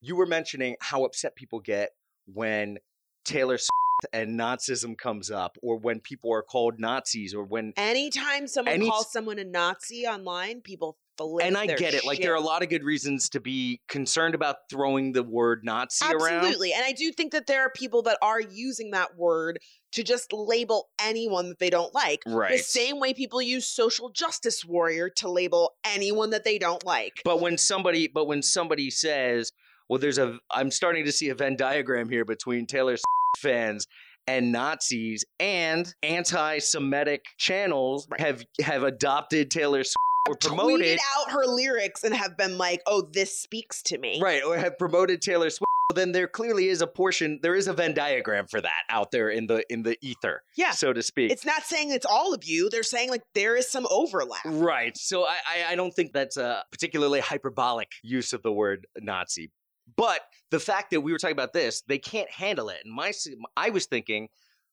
you 0.00 0.16
were 0.16 0.26
mentioning 0.26 0.76
how 0.80 1.04
upset 1.04 1.34
people 1.36 1.60
get 1.60 1.90
when 2.26 2.78
Taylor 3.24 3.58
Swift 3.58 3.70
and 4.12 4.38
Nazism 4.38 4.96
comes 4.96 5.30
up, 5.30 5.56
or 5.62 5.78
when 5.78 6.00
people 6.00 6.32
are 6.32 6.42
called 6.42 6.78
Nazis, 6.78 7.34
or 7.34 7.44
when 7.44 7.72
Anytime 7.76 8.46
someone 8.46 8.74
Any- 8.74 8.88
calls 8.88 9.12
someone 9.12 9.38
a 9.38 9.44
Nazi 9.44 10.06
online, 10.06 10.60
people 10.60 10.96
flip 11.16 11.46
and 11.46 11.56
I 11.56 11.66
get 11.66 11.94
it, 11.94 12.04
like 12.04 12.20
there 12.20 12.32
are 12.32 12.36
a 12.36 12.40
lot 12.40 12.62
of 12.62 12.68
good 12.68 12.82
reasons 12.82 13.28
to 13.30 13.40
be 13.40 13.80
concerned 13.88 14.34
about 14.34 14.56
throwing 14.70 15.12
the 15.12 15.22
word 15.22 15.60
Nazi 15.64 16.04
around. 16.06 16.44
Absolutely. 16.44 16.72
And 16.72 16.84
I 16.84 16.92
do 16.92 17.12
think 17.12 17.32
that 17.32 17.46
there 17.46 17.62
are 17.62 17.70
people 17.70 18.02
that 18.02 18.18
are 18.22 18.40
using 18.40 18.92
that 18.92 19.16
word 19.16 19.58
to 19.92 20.02
just 20.02 20.32
label 20.32 20.88
anyone 21.00 21.48
that 21.50 21.58
they 21.58 21.70
don't 21.70 21.94
like. 21.94 22.22
Right. 22.26 22.52
The 22.52 22.58
same 22.58 23.00
way 23.00 23.12
people 23.12 23.42
use 23.42 23.66
social 23.66 24.10
justice 24.10 24.64
warrior 24.64 25.10
to 25.16 25.28
label 25.28 25.74
anyone 25.84 26.30
that 26.30 26.44
they 26.44 26.58
don't 26.58 26.84
like. 26.84 27.20
But 27.24 27.40
when 27.40 27.58
somebody, 27.58 28.08
but 28.08 28.26
when 28.26 28.42
somebody 28.42 28.90
says, 28.90 29.52
"Well, 29.88 29.98
there's 29.98 30.18
a," 30.18 30.38
I'm 30.50 30.70
starting 30.70 31.04
to 31.04 31.12
see 31.12 31.28
a 31.28 31.34
Venn 31.34 31.56
diagram 31.56 32.08
here 32.08 32.24
between 32.24 32.66
Taylor 32.66 32.96
fans 33.38 33.86
and 34.26 34.52
Nazis, 34.52 35.24
and 35.40 35.92
anti-Semitic 36.02 37.24
channels 37.38 38.06
Right. 38.10 38.20
have 38.20 38.44
have 38.62 38.82
adopted 38.82 39.50
Taylor 39.50 39.82
Swift 39.82 39.96
or 40.28 40.36
promoted 40.36 40.86
Tweeted 40.86 40.98
out 41.18 41.30
her 41.32 41.46
lyrics 41.46 42.04
and 42.04 42.14
have 42.14 42.36
been 42.36 42.58
like, 42.58 42.80
oh, 42.86 43.08
this 43.12 43.38
speaks 43.40 43.82
to 43.84 43.98
me. 43.98 44.20
right 44.22 44.42
or 44.44 44.56
have 44.58 44.78
promoted 44.78 45.22
Taylor 45.22 45.50
Swift. 45.50 45.66
Then 45.92 46.12
there 46.12 46.28
clearly 46.28 46.68
is 46.68 46.82
a 46.82 46.86
portion. 46.86 47.40
There 47.42 47.56
is 47.56 47.66
a 47.66 47.72
Venn 47.72 47.94
diagram 47.94 48.46
for 48.48 48.60
that 48.60 48.82
out 48.90 49.10
there 49.10 49.28
in 49.28 49.48
the 49.48 49.64
in 49.72 49.82
the 49.82 49.96
ether, 50.00 50.42
Yeah. 50.56 50.70
so 50.70 50.92
to 50.92 51.02
speak. 51.02 51.32
It's 51.32 51.44
not 51.44 51.64
saying 51.64 51.90
it's 51.90 52.06
all 52.06 52.32
of 52.32 52.44
you. 52.44 52.70
They're 52.70 52.84
saying 52.84 53.10
like 53.10 53.22
there 53.34 53.56
is 53.56 53.68
some 53.68 53.88
overlap. 53.90 54.42
Right. 54.44 54.96
So 54.96 55.24
I, 55.24 55.38
I, 55.48 55.72
I 55.72 55.74
don't 55.74 55.90
think 55.90 56.12
that's 56.12 56.36
a 56.36 56.62
particularly 56.70 57.18
hyperbolic 57.18 57.88
use 58.04 58.32
of 58.32 58.42
the 58.44 58.52
word 58.52 58.86
Nazi. 59.00 59.50
But 59.96 60.20
the 60.50 60.60
fact 60.60 60.90
that 60.90 61.00
we 61.00 61.12
were 61.12 61.18
talking 61.18 61.36
about 61.36 61.52
this, 61.52 61.82
they 61.82 61.98
can't 61.98 62.30
handle 62.30 62.68
it. 62.68 62.78
And 62.84 62.92
my, 62.92 63.12
I 63.56 63.70
was 63.70 63.86
thinking 63.86 64.28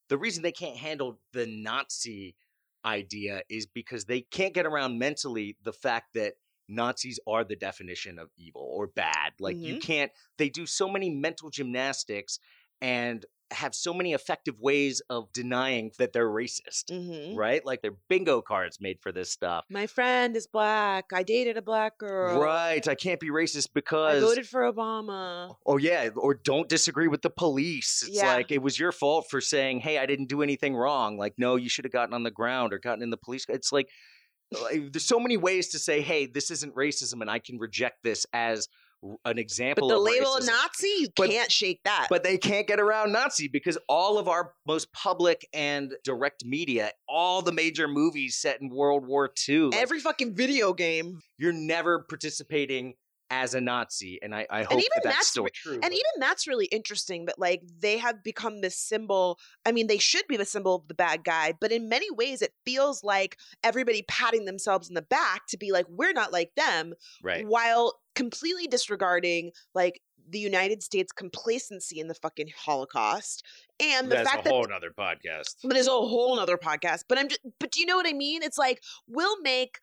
the 0.08 0.18
reason 0.18 0.42
they 0.42 0.52
can't 0.52 0.76
handle 0.76 1.18
the 1.32 1.46
Nazi 1.46 2.34
idea 2.84 3.42
is 3.48 3.66
because 3.66 4.04
they 4.04 4.20
can't 4.20 4.54
get 4.54 4.66
around 4.66 4.98
mentally 4.98 5.56
the 5.62 5.72
fact 5.72 6.14
that 6.14 6.34
Nazis 6.68 7.18
are 7.26 7.44
the 7.44 7.56
definition 7.56 8.18
of 8.18 8.30
evil 8.36 8.68
or 8.70 8.86
bad. 8.86 9.32
Like 9.40 9.56
you 9.56 9.74
mm-hmm. 9.74 9.80
can't, 9.80 10.12
they 10.36 10.48
do 10.48 10.66
so 10.66 10.88
many 10.88 11.10
mental 11.10 11.50
gymnastics 11.50 12.38
and 12.80 13.24
have 13.50 13.74
so 13.74 13.94
many 13.94 14.12
effective 14.12 14.60
ways 14.60 15.00
of 15.08 15.32
denying 15.32 15.90
that 15.98 16.12
they're 16.12 16.28
racist 16.28 16.90
hmm 16.90 17.34
right? 17.36 17.64
Like 17.64 17.82
they're 17.82 17.96
bingo 18.08 18.42
cards 18.42 18.78
made 18.80 18.98
for 19.00 19.12
this 19.12 19.30
stuff. 19.30 19.64
My 19.70 19.86
friend 19.86 20.36
is 20.36 20.46
black. 20.46 21.06
I 21.14 21.22
dated 21.22 21.56
a 21.56 21.62
black 21.62 21.98
girl. 21.98 22.40
Right. 22.40 22.86
I 22.86 22.94
can't 22.94 23.20
be 23.20 23.30
racist 23.30 23.68
because 23.74 24.22
I 24.22 24.26
voted 24.26 24.46
for 24.46 24.70
Obama. 24.70 25.54
Oh 25.66 25.76
yeah, 25.76 26.10
or 26.16 26.34
don't 26.34 26.68
disagree 26.68 27.08
with 27.08 27.22
the 27.22 27.30
police. 27.30 28.02
It's 28.06 28.16
Yeah. 28.16 28.34
like 28.34 28.50
it 28.50 28.62
was 28.62 28.78
your 28.78 28.92
fault 28.92 29.26
for 29.30 29.40
saying, 29.40 29.80
"Hey, 29.80 29.98
I 29.98 30.06
didn't 30.06 30.28
do 30.28 30.42
anything 30.42 30.74
wrong." 30.76 31.16
Like, 31.16 31.34
no, 31.38 31.56
you 31.56 31.68
should 31.68 31.84
have 31.84 31.92
gotten 31.92 32.14
on 32.14 32.22
the 32.24 32.30
ground 32.30 32.72
or 32.72 32.78
gotten 32.78 33.02
in 33.02 33.10
the 33.10 33.16
police. 33.16 33.46
It's 33.48 33.72
like, 33.72 33.88
like, 34.62 34.92
there's 34.92 35.04
so 35.06 35.20
many 35.20 35.36
ways 35.36 35.68
to 35.70 35.78
say, 35.78 36.00
"Hey, 36.00 36.26
this 36.26 36.50
isn't 36.50 36.74
racism," 36.74 37.20
and 37.20 37.30
I 37.30 37.38
can 37.38 37.58
reject 37.58 38.02
this 38.02 38.26
as 38.32 38.68
an 39.02 39.16
But 39.24 39.38
example. 39.38 39.88
the 39.88 39.96
of 39.96 40.02
label 40.02 40.26
racism. 40.26 40.46
Nazi, 40.46 40.88
you 40.98 41.08
But- 41.16 41.30
can't 41.30 41.52
shake 41.52 41.80
that. 41.84 42.08
But 42.10 42.24
they 42.24 42.36
can't 42.38 42.66
get 42.66 42.80
around 42.80 43.12
Nazi 43.12 43.48
because 43.48 43.78
all 43.88 44.18
of 44.18 44.28
our 44.28 44.54
most 44.66 44.92
public 44.92 45.48
and 45.52 45.94
direct 46.04 46.44
media, 46.44 46.92
all 47.08 47.42
the 47.42 47.52
major 47.52 47.86
movies 47.88 48.36
set 48.36 48.60
in 48.60 48.68
World 48.70 49.06
War 49.06 49.32
II, 49.48 49.66
like, 49.66 49.80
every 49.80 50.00
fucking 50.00 50.34
video 50.34 50.72
game, 50.72 51.20
you're 51.38 51.52
never 51.52 52.00
participating 52.08 52.94
as 53.30 53.54
a 53.54 53.60
Nazi, 53.60 54.18
and 54.22 54.34
I, 54.34 54.46
I 54.50 54.62
hope 54.62 54.72
even 54.72 54.84
that 54.96 55.04
that's, 55.04 55.16
that's 55.16 55.26
still 55.28 55.44
re- 55.44 55.50
true. 55.54 55.72
and 55.74 55.82
but- 55.82 55.92
even 55.92 56.04
that's 56.18 56.46
really 56.46 56.66
interesting 56.66 57.26
that 57.26 57.38
like 57.38 57.62
they 57.80 57.98
have 57.98 58.22
become 58.22 58.60
this 58.60 58.76
symbol. 58.76 59.38
I 59.66 59.72
mean, 59.72 59.86
they 59.86 59.98
should 59.98 60.26
be 60.28 60.36
the 60.36 60.44
symbol 60.44 60.74
of 60.76 60.88
the 60.88 60.94
bad 60.94 61.24
guy, 61.24 61.54
but 61.60 61.72
in 61.72 61.88
many 61.88 62.10
ways, 62.10 62.42
it 62.42 62.52
feels 62.64 63.04
like 63.04 63.36
everybody 63.62 64.02
patting 64.08 64.44
themselves 64.44 64.88
in 64.88 64.94
the 64.94 65.02
back 65.02 65.46
to 65.48 65.56
be 65.58 65.72
like, 65.72 65.86
we're 65.88 66.12
not 66.12 66.32
like 66.32 66.52
them, 66.56 66.94
right, 67.22 67.46
while 67.46 67.98
completely 68.14 68.66
disregarding 68.66 69.52
like 69.74 70.00
the 70.30 70.38
United 70.38 70.82
States 70.82 71.10
complacency 71.12 72.00
in 72.00 72.08
the 72.08 72.14
fucking 72.14 72.50
Holocaust 72.56 73.44
and 73.80 74.10
the 74.10 74.16
that's 74.16 74.28
fact 74.30 74.40
a 74.42 74.44
that 74.44 74.52
whole 74.52 74.66
other 74.74 74.90
podcast. 74.90 75.56
but 75.62 75.72
there's 75.74 75.86
a 75.86 75.90
whole 75.90 76.36
nother 76.36 76.58
podcast. 76.58 77.04
But 77.08 77.18
I'm 77.18 77.28
just, 77.28 77.40
but 77.58 77.70
do 77.70 77.80
you 77.80 77.86
know 77.86 77.96
what 77.96 78.06
I 78.06 78.12
mean? 78.12 78.42
It's 78.42 78.58
like 78.58 78.82
we'll 79.06 79.40
make, 79.40 79.78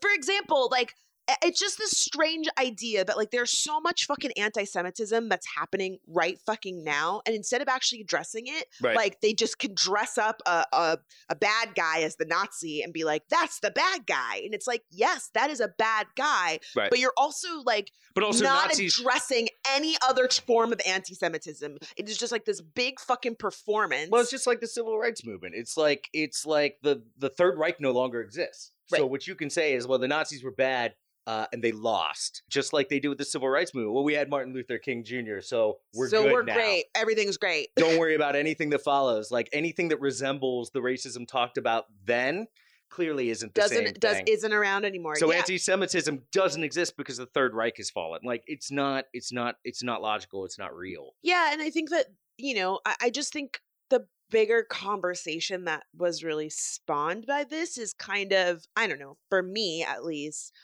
for 0.00 0.10
example, 0.12 0.68
like 0.70 0.94
it's 1.42 1.58
just 1.60 1.78
this 1.78 1.90
strange 1.92 2.48
idea 2.58 3.04
that 3.04 3.16
like 3.16 3.30
there's 3.30 3.50
so 3.56 3.80
much 3.80 4.06
fucking 4.06 4.32
anti-Semitism 4.36 5.28
that's 5.28 5.46
happening 5.56 5.98
right 6.06 6.38
fucking 6.46 6.84
now, 6.84 7.20
and 7.26 7.34
instead 7.34 7.60
of 7.62 7.68
actually 7.68 8.00
addressing 8.00 8.44
it, 8.46 8.66
Right. 8.80 8.96
like 8.96 9.20
they 9.20 9.34
just 9.34 9.58
can 9.58 9.74
dress 9.74 10.18
up 10.18 10.40
a, 10.46 10.64
a 10.72 10.98
a 11.28 11.34
bad 11.36 11.74
guy 11.74 12.00
as 12.02 12.16
the 12.16 12.24
Nazi 12.24 12.82
and 12.82 12.92
be 12.92 13.04
like, 13.04 13.22
"That's 13.28 13.60
the 13.60 13.70
bad 13.70 14.06
guy," 14.06 14.40
and 14.44 14.54
it's 14.54 14.66
like, 14.66 14.82
yes, 14.90 15.30
that 15.34 15.50
is 15.50 15.60
a 15.60 15.68
bad 15.68 16.06
guy, 16.16 16.60
Right. 16.74 16.90
but 16.90 16.98
you're 16.98 17.12
also 17.16 17.60
like 17.64 17.92
but 18.14 18.24
also 18.24 18.44
not 18.44 18.68
Nazis. 18.68 18.98
addressing 18.98 19.48
any 19.74 19.96
other 20.02 20.28
form 20.28 20.72
of 20.72 20.80
anti-Semitism. 20.86 21.78
It 21.96 22.08
is 22.08 22.16
just 22.18 22.32
like 22.32 22.44
this 22.44 22.60
big 22.60 22.98
fucking 23.00 23.36
performance. 23.36 24.08
Well, 24.10 24.20
it's 24.20 24.30
just 24.30 24.46
like 24.46 24.60
the 24.60 24.66
civil 24.66 24.98
rights 24.98 25.24
movement. 25.24 25.54
It's 25.56 25.76
like 25.76 26.08
it's 26.12 26.46
like 26.46 26.78
the 26.82 27.02
the 27.16 27.28
Third 27.28 27.58
Reich 27.58 27.80
no 27.80 27.92
longer 27.92 28.20
exists. 28.20 28.72
So 28.86 29.04
what 29.04 29.26
you 29.26 29.34
can 29.34 29.50
say 29.50 29.74
is, 29.74 29.86
well, 29.86 29.98
the 29.98 30.08
Nazis 30.08 30.42
were 30.42 30.50
bad. 30.50 30.94
Uh, 31.28 31.44
and 31.52 31.62
they 31.62 31.72
lost, 31.72 32.42
just 32.48 32.72
like 32.72 32.88
they 32.88 32.98
do 32.98 33.10
with 33.10 33.18
the 33.18 33.24
civil 33.24 33.50
rights 33.50 33.74
movement. 33.74 33.92
Well, 33.92 34.02
we 34.02 34.14
had 34.14 34.30
Martin 34.30 34.54
Luther 34.54 34.78
King 34.78 35.04
Jr., 35.04 35.40
so 35.40 35.76
we're 35.92 36.08
so 36.08 36.24
we're 36.24 36.42
now. 36.42 36.54
great. 36.54 36.86
Everything's 36.94 37.36
great. 37.36 37.68
Don't 37.76 37.98
worry 38.00 38.14
about 38.14 38.34
anything 38.34 38.70
that 38.70 38.80
follows. 38.80 39.30
Like 39.30 39.50
anything 39.52 39.88
that 39.88 40.00
resembles 40.00 40.70
the 40.70 40.78
racism 40.80 41.28
talked 41.28 41.58
about 41.58 41.84
then, 42.06 42.46
clearly 42.88 43.28
isn't 43.28 43.54
the 43.54 43.60
same 43.60 43.80
Doesn't 43.80 44.00
does 44.00 44.16
thing. 44.16 44.24
isn't 44.26 44.52
around 44.54 44.86
anymore. 44.86 45.16
So 45.16 45.30
yeah. 45.30 45.40
anti-Semitism 45.40 46.22
doesn't 46.32 46.64
exist 46.64 46.96
because 46.96 47.18
the 47.18 47.26
Third 47.26 47.52
Reich 47.52 47.76
has 47.76 47.90
fallen. 47.90 48.20
Like 48.24 48.42
it's 48.46 48.70
not, 48.70 49.04
it's 49.12 49.30
not, 49.30 49.56
it's 49.64 49.82
not 49.82 50.00
logical. 50.00 50.46
It's 50.46 50.58
not 50.58 50.74
real. 50.74 51.10
yeah, 51.22 51.52
and 51.52 51.60
I 51.60 51.68
think 51.68 51.90
that 51.90 52.06
you 52.38 52.54
know, 52.54 52.80
I, 52.86 52.94
I 53.02 53.10
just 53.10 53.34
think 53.34 53.60
the 53.90 54.06
bigger 54.30 54.64
conversation 54.66 55.66
that 55.66 55.82
was 55.94 56.24
really 56.24 56.48
spawned 56.48 57.26
by 57.26 57.44
this 57.44 57.76
is 57.76 57.92
kind 57.92 58.32
of 58.32 58.64
I 58.74 58.86
don't 58.86 58.98
know 58.98 59.18
for 59.28 59.42
me 59.42 59.84
at 59.86 60.06
least 60.06 60.54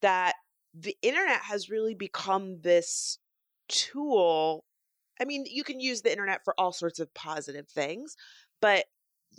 that 0.00 0.34
the 0.74 0.96
internet 1.02 1.40
has 1.42 1.70
really 1.70 1.94
become 1.94 2.60
this 2.60 3.18
tool. 3.68 4.64
I 5.20 5.24
mean, 5.24 5.44
you 5.46 5.64
can 5.64 5.80
use 5.80 6.02
the 6.02 6.12
internet 6.12 6.44
for 6.44 6.54
all 6.58 6.72
sorts 6.72 7.00
of 7.00 7.12
positive 7.14 7.68
things, 7.68 8.16
but 8.60 8.86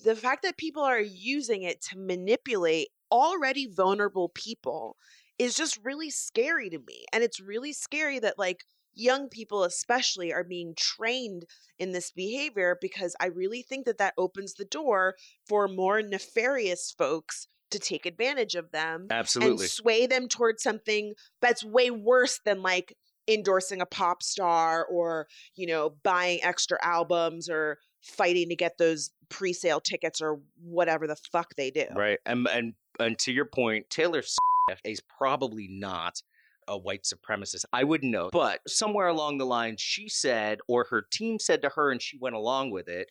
the 0.03 0.15
fact 0.15 0.43
that 0.43 0.57
people 0.57 0.83
are 0.83 0.99
using 1.01 1.63
it 1.63 1.81
to 1.81 1.97
manipulate 1.97 2.89
already 3.11 3.67
vulnerable 3.67 4.29
people 4.29 4.97
is 5.37 5.55
just 5.55 5.79
really 5.83 6.09
scary 6.09 6.69
to 6.69 6.79
me. 6.79 7.05
And 7.13 7.23
it's 7.23 7.39
really 7.39 7.73
scary 7.73 8.19
that, 8.19 8.37
like, 8.37 8.65
young 8.93 9.29
people 9.29 9.63
especially 9.63 10.33
are 10.33 10.43
being 10.43 10.73
trained 10.75 11.45
in 11.77 11.91
this 11.91 12.11
behavior 12.11 12.77
because 12.81 13.15
I 13.19 13.27
really 13.27 13.61
think 13.61 13.85
that 13.85 13.97
that 13.99 14.13
opens 14.17 14.53
the 14.55 14.65
door 14.65 15.15
for 15.47 15.67
more 15.67 16.01
nefarious 16.01 16.91
folks 16.91 17.47
to 17.71 17.79
take 17.79 18.05
advantage 18.05 18.55
of 18.55 18.71
them 18.71 19.07
Absolutely. 19.09 19.63
and 19.63 19.69
sway 19.71 20.07
them 20.07 20.27
towards 20.27 20.63
something 20.63 21.13
that's 21.41 21.63
way 21.63 21.91
worse 21.91 22.39
than 22.45 22.61
like 22.61 22.95
endorsing 23.27 23.79
a 23.79 23.85
pop 23.85 24.23
star 24.23 24.85
or 24.85 25.27
you 25.55 25.67
know 25.67 25.93
buying 26.03 26.39
extra 26.43 26.77
albums 26.81 27.49
or 27.49 27.77
fighting 28.01 28.49
to 28.49 28.55
get 28.55 28.77
those 28.77 29.11
pre-sale 29.29 29.79
tickets 29.79 30.21
or 30.21 30.39
whatever 30.63 31.05
the 31.05 31.15
fuck 31.31 31.53
they 31.55 31.69
do 31.69 31.85
Right. 31.95 32.17
And 32.25 32.47
and 32.47 32.73
and 32.99 33.17
to 33.19 33.31
your 33.31 33.45
point, 33.45 33.89
Taylor 33.89 34.21
Swift 34.21 34.81
is 34.85 35.01
probably 35.17 35.67
not 35.69 36.21
a 36.67 36.77
white 36.77 37.03
supremacist. 37.03 37.65
I 37.73 37.83
wouldn't 37.83 38.11
know. 38.11 38.29
But 38.31 38.59
somewhere 38.67 39.07
along 39.07 39.37
the 39.37 39.45
line, 39.45 39.75
she 39.79 40.09
said, 40.09 40.59
or 40.67 40.85
her 40.89 41.05
team 41.11 41.39
said 41.39 41.61
to 41.63 41.69
her, 41.69 41.91
and 41.91 42.01
she 42.01 42.17
went 42.17 42.35
along 42.35 42.71
with 42.71 42.87
it. 42.87 43.09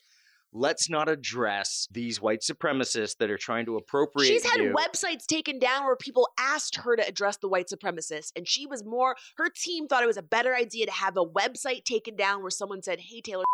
Let's 0.53 0.89
not 0.89 1.09
address 1.09 1.87
these 1.91 2.21
white 2.21 2.41
supremacists 2.41 3.17
that 3.19 3.31
are 3.31 3.37
trying 3.37 3.67
to 3.67 3.77
appropriate. 3.77 4.29
She's 4.29 4.51
had 4.51 4.61
you. 4.61 4.73
websites 4.75 5.27
taken 5.27 5.59
down 5.59 5.85
where 5.85 5.97
people 5.97 6.29
asked 6.39 6.77
her 6.77 6.97
to 6.97 7.07
address 7.07 7.37
the 7.37 7.49
white 7.49 7.67
supremacists, 7.69 8.33
and 8.35 8.49
she 8.49 8.67
was 8.67 8.85
more. 8.85 9.15
Her 9.37 9.51
team 9.51 9.87
thought 9.87 10.03
it 10.03 10.07
was 10.07 10.17
a 10.17 10.23
better 10.23 10.55
idea 10.55 10.87
to 10.87 10.93
have 10.93 11.17
a 11.17 11.25
website 11.25 11.85
taken 11.85 12.17
down 12.17 12.41
where 12.41 12.51
someone 12.51 12.83
said, 12.83 13.01
"Hey 13.01 13.21
Taylor 13.21 13.45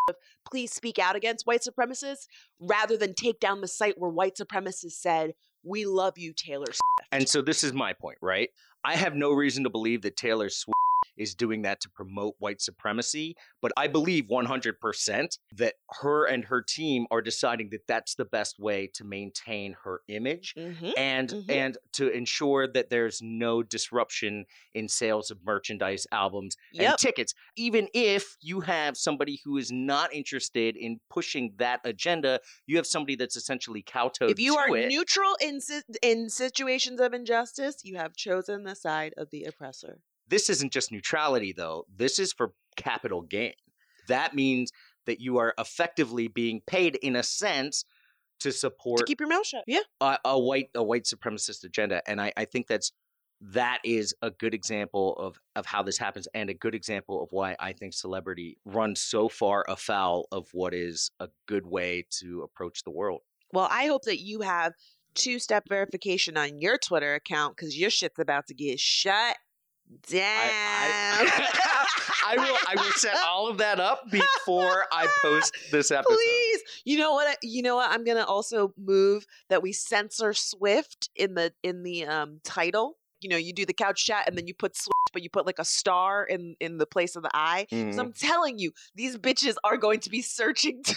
please 0.49 0.73
speak 0.73 0.97
out 0.97 1.15
against 1.15 1.45
white 1.45 1.61
supremacists," 1.61 2.27
rather 2.59 2.95
than 2.95 3.13
take 3.13 3.39
down 3.39 3.61
the 3.61 3.67
site 3.67 3.97
where 3.97 4.11
white 4.11 4.37
supremacists 4.37 4.93
said, 4.93 5.33
"We 5.63 5.85
love 5.85 6.17
you, 6.17 6.33
Taylor." 6.33 6.67
Swift." 6.67 7.09
And 7.11 7.27
so 7.27 7.41
this 7.41 7.63
is 7.63 7.73
my 7.73 7.93
point, 7.93 8.19
right? 8.21 8.49
I 8.85 8.95
have 8.95 9.15
no 9.15 9.31
reason 9.31 9.63
to 9.63 9.69
believe 9.69 10.03
that 10.03 10.15
Taylor 10.15 10.49
Swift 10.49 10.75
is 11.17 11.33
doing 11.35 11.61
that 11.61 11.79
to 11.81 11.89
promote 11.89 12.35
white 12.39 12.59
supremacy, 12.61 13.35
but 13.61 13.71
I 13.77 13.87
believe 13.87 14.25
100% 14.29 15.37
that 15.53 15.75
her 16.01 16.25
and 16.25 16.43
her 16.45 16.61
team 16.61 17.05
are 17.09 17.21
deciding 17.21 17.69
that 17.69 17.87
that's 17.87 18.15
the 18.15 18.25
best 18.25 18.59
way 18.59 18.89
to 18.95 19.03
maintain 19.05 19.75
her 19.83 20.01
image 20.09 20.53
Mm-hmm. 20.57 20.91
and 20.97 21.29
Mhm. 21.29 21.49
and 21.49 21.77
to 21.93 22.09
ensure 22.09 22.67
that 22.67 22.89
there's 22.89 23.21
no 23.21 23.63
disruption 23.63 24.45
in 24.73 24.87
sales 24.89 25.31
of 25.31 25.37
merchandise, 25.45 26.05
albums, 26.11 26.57
and 26.77 26.97
tickets. 26.97 27.33
Even 27.55 27.87
if 27.93 28.35
you 28.41 28.61
have 28.61 28.97
somebody 28.97 29.39
who 29.45 29.57
is 29.57 29.71
not 29.71 30.13
interested 30.13 30.75
in 30.75 30.99
pushing 31.09 31.53
that 31.57 31.79
agenda, 31.85 32.39
you 32.67 32.75
have 32.77 32.87
somebody 32.87 33.15
that's 33.15 33.35
essentially 33.37 33.83
kowtowed 33.83 34.31
If 34.31 34.39
you 34.39 34.57
are 34.57 34.75
it. 34.75 34.89
neutral 34.89 35.35
in 35.41 35.59
in 36.01 36.29
situations 36.29 36.99
of 36.99 37.13
injustice, 37.13 37.77
you 37.83 37.95
have 37.97 38.15
chosen 38.15 38.63
the 38.63 38.74
side 38.75 39.13
of 39.17 39.29
the 39.31 39.43
oppressor. 39.45 39.99
this 40.27 40.49
isn't 40.49 40.71
just 40.73 40.91
neutrality 40.91 41.53
though 41.53 41.85
this 41.95 42.19
is 42.19 42.33
for 42.33 42.53
capital 42.75 43.21
gain 43.21 43.53
that 44.07 44.35
means 44.35 44.71
that 45.05 45.19
you 45.21 45.37
are 45.37 45.53
effectively 45.59 46.27
being 46.27 46.61
paid 46.67 46.95
in 46.95 47.15
a 47.15 47.23
sense 47.23 47.85
to 48.39 48.49
To 48.49 48.57
support 48.57 49.07
keep 49.07 49.19
your 49.19 49.29
mouth 49.29 49.45
shut. 49.47 49.63
Yeah. 49.67 49.79
a, 50.01 50.17
a 50.25 50.39
white 50.39 50.69
a 50.75 50.83
white 50.83 51.05
supremacist 51.05 51.63
agenda 51.63 52.01
and 52.07 52.19
I, 52.21 52.33
I 52.35 52.45
think 52.45 52.67
that's 52.67 52.91
that 53.41 53.79
is 53.83 54.15
a 54.21 54.31
good 54.31 54.53
example 54.53 55.13
of 55.17 55.39
of 55.55 55.65
how 55.65 55.83
this 55.83 55.97
happens 55.97 56.27
and 56.33 56.49
a 56.49 56.53
good 56.53 56.73
example 56.75 57.21
of 57.23 57.29
why 57.31 57.55
I 57.59 57.73
think 57.73 57.93
celebrity 57.93 58.57
runs 58.65 59.01
so 59.01 59.29
far 59.29 59.63
afoul 59.67 60.27
of 60.31 60.47
what 60.53 60.73
is 60.73 61.11
a 61.19 61.29
good 61.47 61.65
way 61.65 62.05
to 62.19 62.41
approach 62.43 62.83
the 62.83 62.91
world. 62.91 63.21
Well, 63.53 63.67
I 63.69 63.85
hope 63.87 64.03
that 64.03 64.19
you 64.19 64.41
have 64.41 64.73
two 65.15 65.39
step 65.39 65.63
verification 65.69 66.37
on 66.37 66.59
your 66.59 66.77
Twitter 66.77 67.15
account 67.15 67.55
because 67.55 67.77
your 67.77 67.89
shit's 67.89 68.19
about 68.19 68.47
to 68.47 68.53
get 68.53 68.79
shut 68.79 69.37
down. 70.09 70.21
I, 70.21 71.87
I 72.27 72.35
will 72.37 72.57
I 72.67 72.75
will 72.75 72.91
set 72.93 73.15
all 73.27 73.47
of 73.47 73.57
that 73.59 73.79
up 73.79 74.09
before 74.09 74.85
I 74.91 75.07
post 75.21 75.55
this 75.71 75.91
episode. 75.91 76.15
Please, 76.15 76.61
you 76.85 76.97
know 76.97 77.13
what? 77.13 77.27
I- 77.27 77.35
You 77.41 77.61
know 77.61 77.75
what? 77.75 77.89
I'm 77.91 78.03
gonna 78.03 78.23
also 78.25 78.73
move 78.77 79.25
that 79.49 79.61
we 79.61 79.71
censor 79.73 80.33
Swift 80.33 81.09
in 81.15 81.35
the 81.35 81.53
in 81.63 81.83
the 81.83 82.05
um 82.05 82.39
title. 82.43 82.97
You 83.21 83.29
know, 83.29 83.37
you 83.37 83.53
do 83.53 83.65
the 83.65 83.73
couch 83.73 84.05
chat 84.05 84.25
and 84.27 84.37
then 84.37 84.45
you 84.45 84.53
put 84.53 84.75
Swift, 84.75 84.93
but 85.13 85.23
you 85.23 85.29
put 85.29 85.45
like 85.45 85.59
a 85.59 85.65
star 85.65 86.25
in 86.25 86.55
in 86.59 86.77
the 86.77 86.85
place 86.85 87.15
of 87.15 87.23
the 87.23 87.31
I. 87.33 87.65
Mhm. 87.71 87.93
So 87.95 88.01
I'm 88.01 88.13
telling 88.13 88.57
you, 88.59 88.71
these 88.95 89.17
bitches 89.17 89.55
are 89.63 89.77
going 89.77 89.99
to 90.01 90.09
be 90.09 90.21
searching. 90.21 90.81
To- 90.93 90.95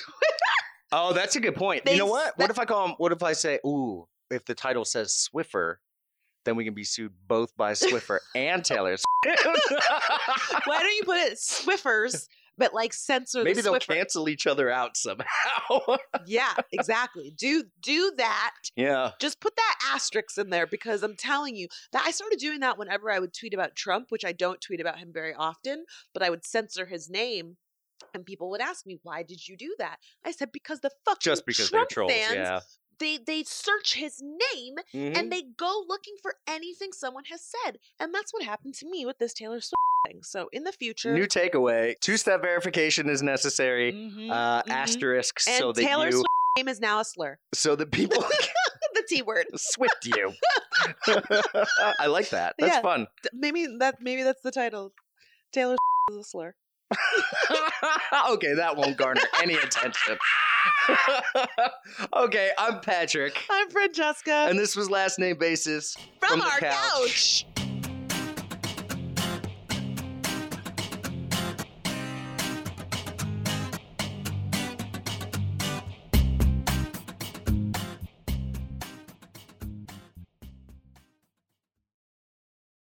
Oh, 0.93 1.13
that's 1.13 1.37
a 1.37 1.41
good 1.41 1.55
point. 1.55 1.85
They 1.85 1.93
you 1.93 1.99
know 1.99 2.07
what? 2.07 2.39
What 2.39 2.51
if 2.51 2.59
I 2.59 2.65
call 2.65 2.89
him? 2.89 2.95
What 2.99 3.13
if 3.13 3.23
I 3.23 3.33
say, 3.33 3.59
"Ooh, 3.67 4.07
if 4.31 4.45
the 4.45 4.55
title 4.55 4.85
says 4.85 5.29
Swiffer, 5.33 5.77
then 6.45 6.57
we 6.57 6.65
can 6.65 6.75
be 6.75 6.85
sued 6.85 7.13
both 7.27 7.57
by 7.57 7.73
Swiffer 7.73 8.19
and 8.35 8.65
Taylor." 8.65 8.97
Swift." 8.97 9.45
Why 10.65 10.81
don't 10.81 10.97
you 10.97 11.03
put 11.05 11.19
it 11.19 11.35
Swiffers, 11.39 12.27
but 12.57 12.73
like 12.73 12.95
censor 12.95 13.45
Maybe 13.45 13.57
the 13.57 13.63
they'll 13.63 13.75
Swiffer? 13.75 13.97
cancel 13.97 14.29
each 14.31 14.47
other 14.47 14.71
out 14.71 14.97
somehow. 14.97 15.27
Yeah, 16.27 16.55
exactly. 16.73 17.35
Do 17.37 17.65
do 17.83 18.13
that. 18.17 18.55
yeah. 18.77 19.11
Just 19.21 19.41
put 19.41 19.57
that 19.57 19.75
asterisk 19.93 20.39
in 20.39 20.49
there 20.49 20.67
because 20.67 21.03
I'm 21.03 21.17
telling 21.17 21.55
you 21.55 21.69
that 21.93 22.05
I 22.07 22.13
started 22.13 22.39
doing 22.39 22.61
that 22.61 22.79
whenever 22.79 23.11
I 23.11 23.19
would 23.19 23.35
tweet 23.35 23.53
about 23.53 23.77
Trump, 23.77 24.07
which 24.11 24.25
I 24.25 24.33
don't 24.33 24.61
tweet 24.61 24.81
about 24.81 24.99
him 24.99 25.11
very 25.13 25.35
often, 25.35 25.85
but 26.15 26.23
I 26.23 26.31
would 26.31 26.47
censor 26.47 26.87
his 26.87 27.11
name. 27.11 27.59
And 28.15 28.25
people 28.25 28.49
would 28.51 28.61
ask 28.61 28.87
me, 28.87 28.99
"Why 29.03 29.23
did 29.23 29.47
you 29.49 29.57
do 29.57 29.75
that?" 29.79 29.99
I 30.25 30.31
said, 30.33 30.51
"Because 30.53 30.81
the 30.81 30.91
fucking 31.05 31.19
Just 31.21 31.45
because 31.47 31.69
Trump 31.71 31.89
they're 31.91 31.95
trolls. 31.95 32.13
fans, 32.13 32.35
yeah. 32.35 32.61
they 32.99 33.19
they 33.19 33.43
search 33.45 33.95
his 33.95 34.21
name 34.23 34.77
Mhm. 34.95 35.17
and 35.17 35.33
they 35.33 35.43
go 35.43 35.85
looking 35.87 36.17
for 36.23 36.37
anything 36.47 36.93
someone 36.93 37.25
has 37.27 37.43
said, 37.43 37.79
and 38.01 38.15
that's 38.15 38.33
what 38.33 38.43
happened 38.43 38.75
to 38.77 38.87
me 38.89 39.05
with 39.07 39.19
this 39.19 39.33
Taylor 39.35 39.61
Swift 39.61 39.75
thing. 40.07 40.23
So 40.23 40.49
in 40.53 40.65
the 40.65 40.73
future, 40.73 41.13
New 41.13 41.27
takeaway: 41.27 41.99
two-step 42.01 42.41
verification 42.43 43.09
is 43.09 43.23
necessary. 43.23 43.93
Mhm, 43.93 44.31
Uh, 44.31 44.63
mhm. 44.63 44.71
Asterisk 44.71 45.41
and 45.47 45.59
so 45.59 45.73
that 45.73 45.83
Taylor 45.83 46.07
you, 46.07 46.13
Swift's 46.13 46.27
name 46.57 46.69
is 46.69 46.81
now 46.81 47.01
a 47.01 47.05
slur. 47.05 47.39
so 47.55 47.77
the 47.77 47.87
people 48.21 48.21
the 48.95 49.05
T 49.09 49.23
word. 49.23 49.47
Swift 49.57 50.07
you. 50.07 50.33
I 51.07 52.07
like 52.07 52.31
that. 52.31 52.55
That's 52.59 52.77
Yeah. 52.77 52.83
fun. 52.83 53.07
Maybe 53.33 53.67
that 53.79 53.97
maybe 54.01 54.23
that's 54.23 54.43
the 54.43 54.51
title. 54.53 54.93
Taylor 55.53 55.77
is 56.11 56.17
a 56.17 56.25
slur. 56.25 56.55
okay, 58.31 58.55
that 58.55 58.77
won't 58.77 58.97
garner 58.97 59.21
any 59.43 59.55
attention. 59.55 60.17
okay, 62.17 62.51
I'm 62.59 62.81
Patrick, 62.81 63.45
I'm 63.51 63.71
Francesca 63.71 64.47
and 64.49 64.59
this 64.59 64.75
was 64.75 64.91
Last 64.91 65.19
Name 65.19 65.39
Basis 65.39 65.97
from, 66.21 66.41
the 66.41 66.45
our 66.45 66.59
couch. 66.59 67.45
couch. 67.45 67.58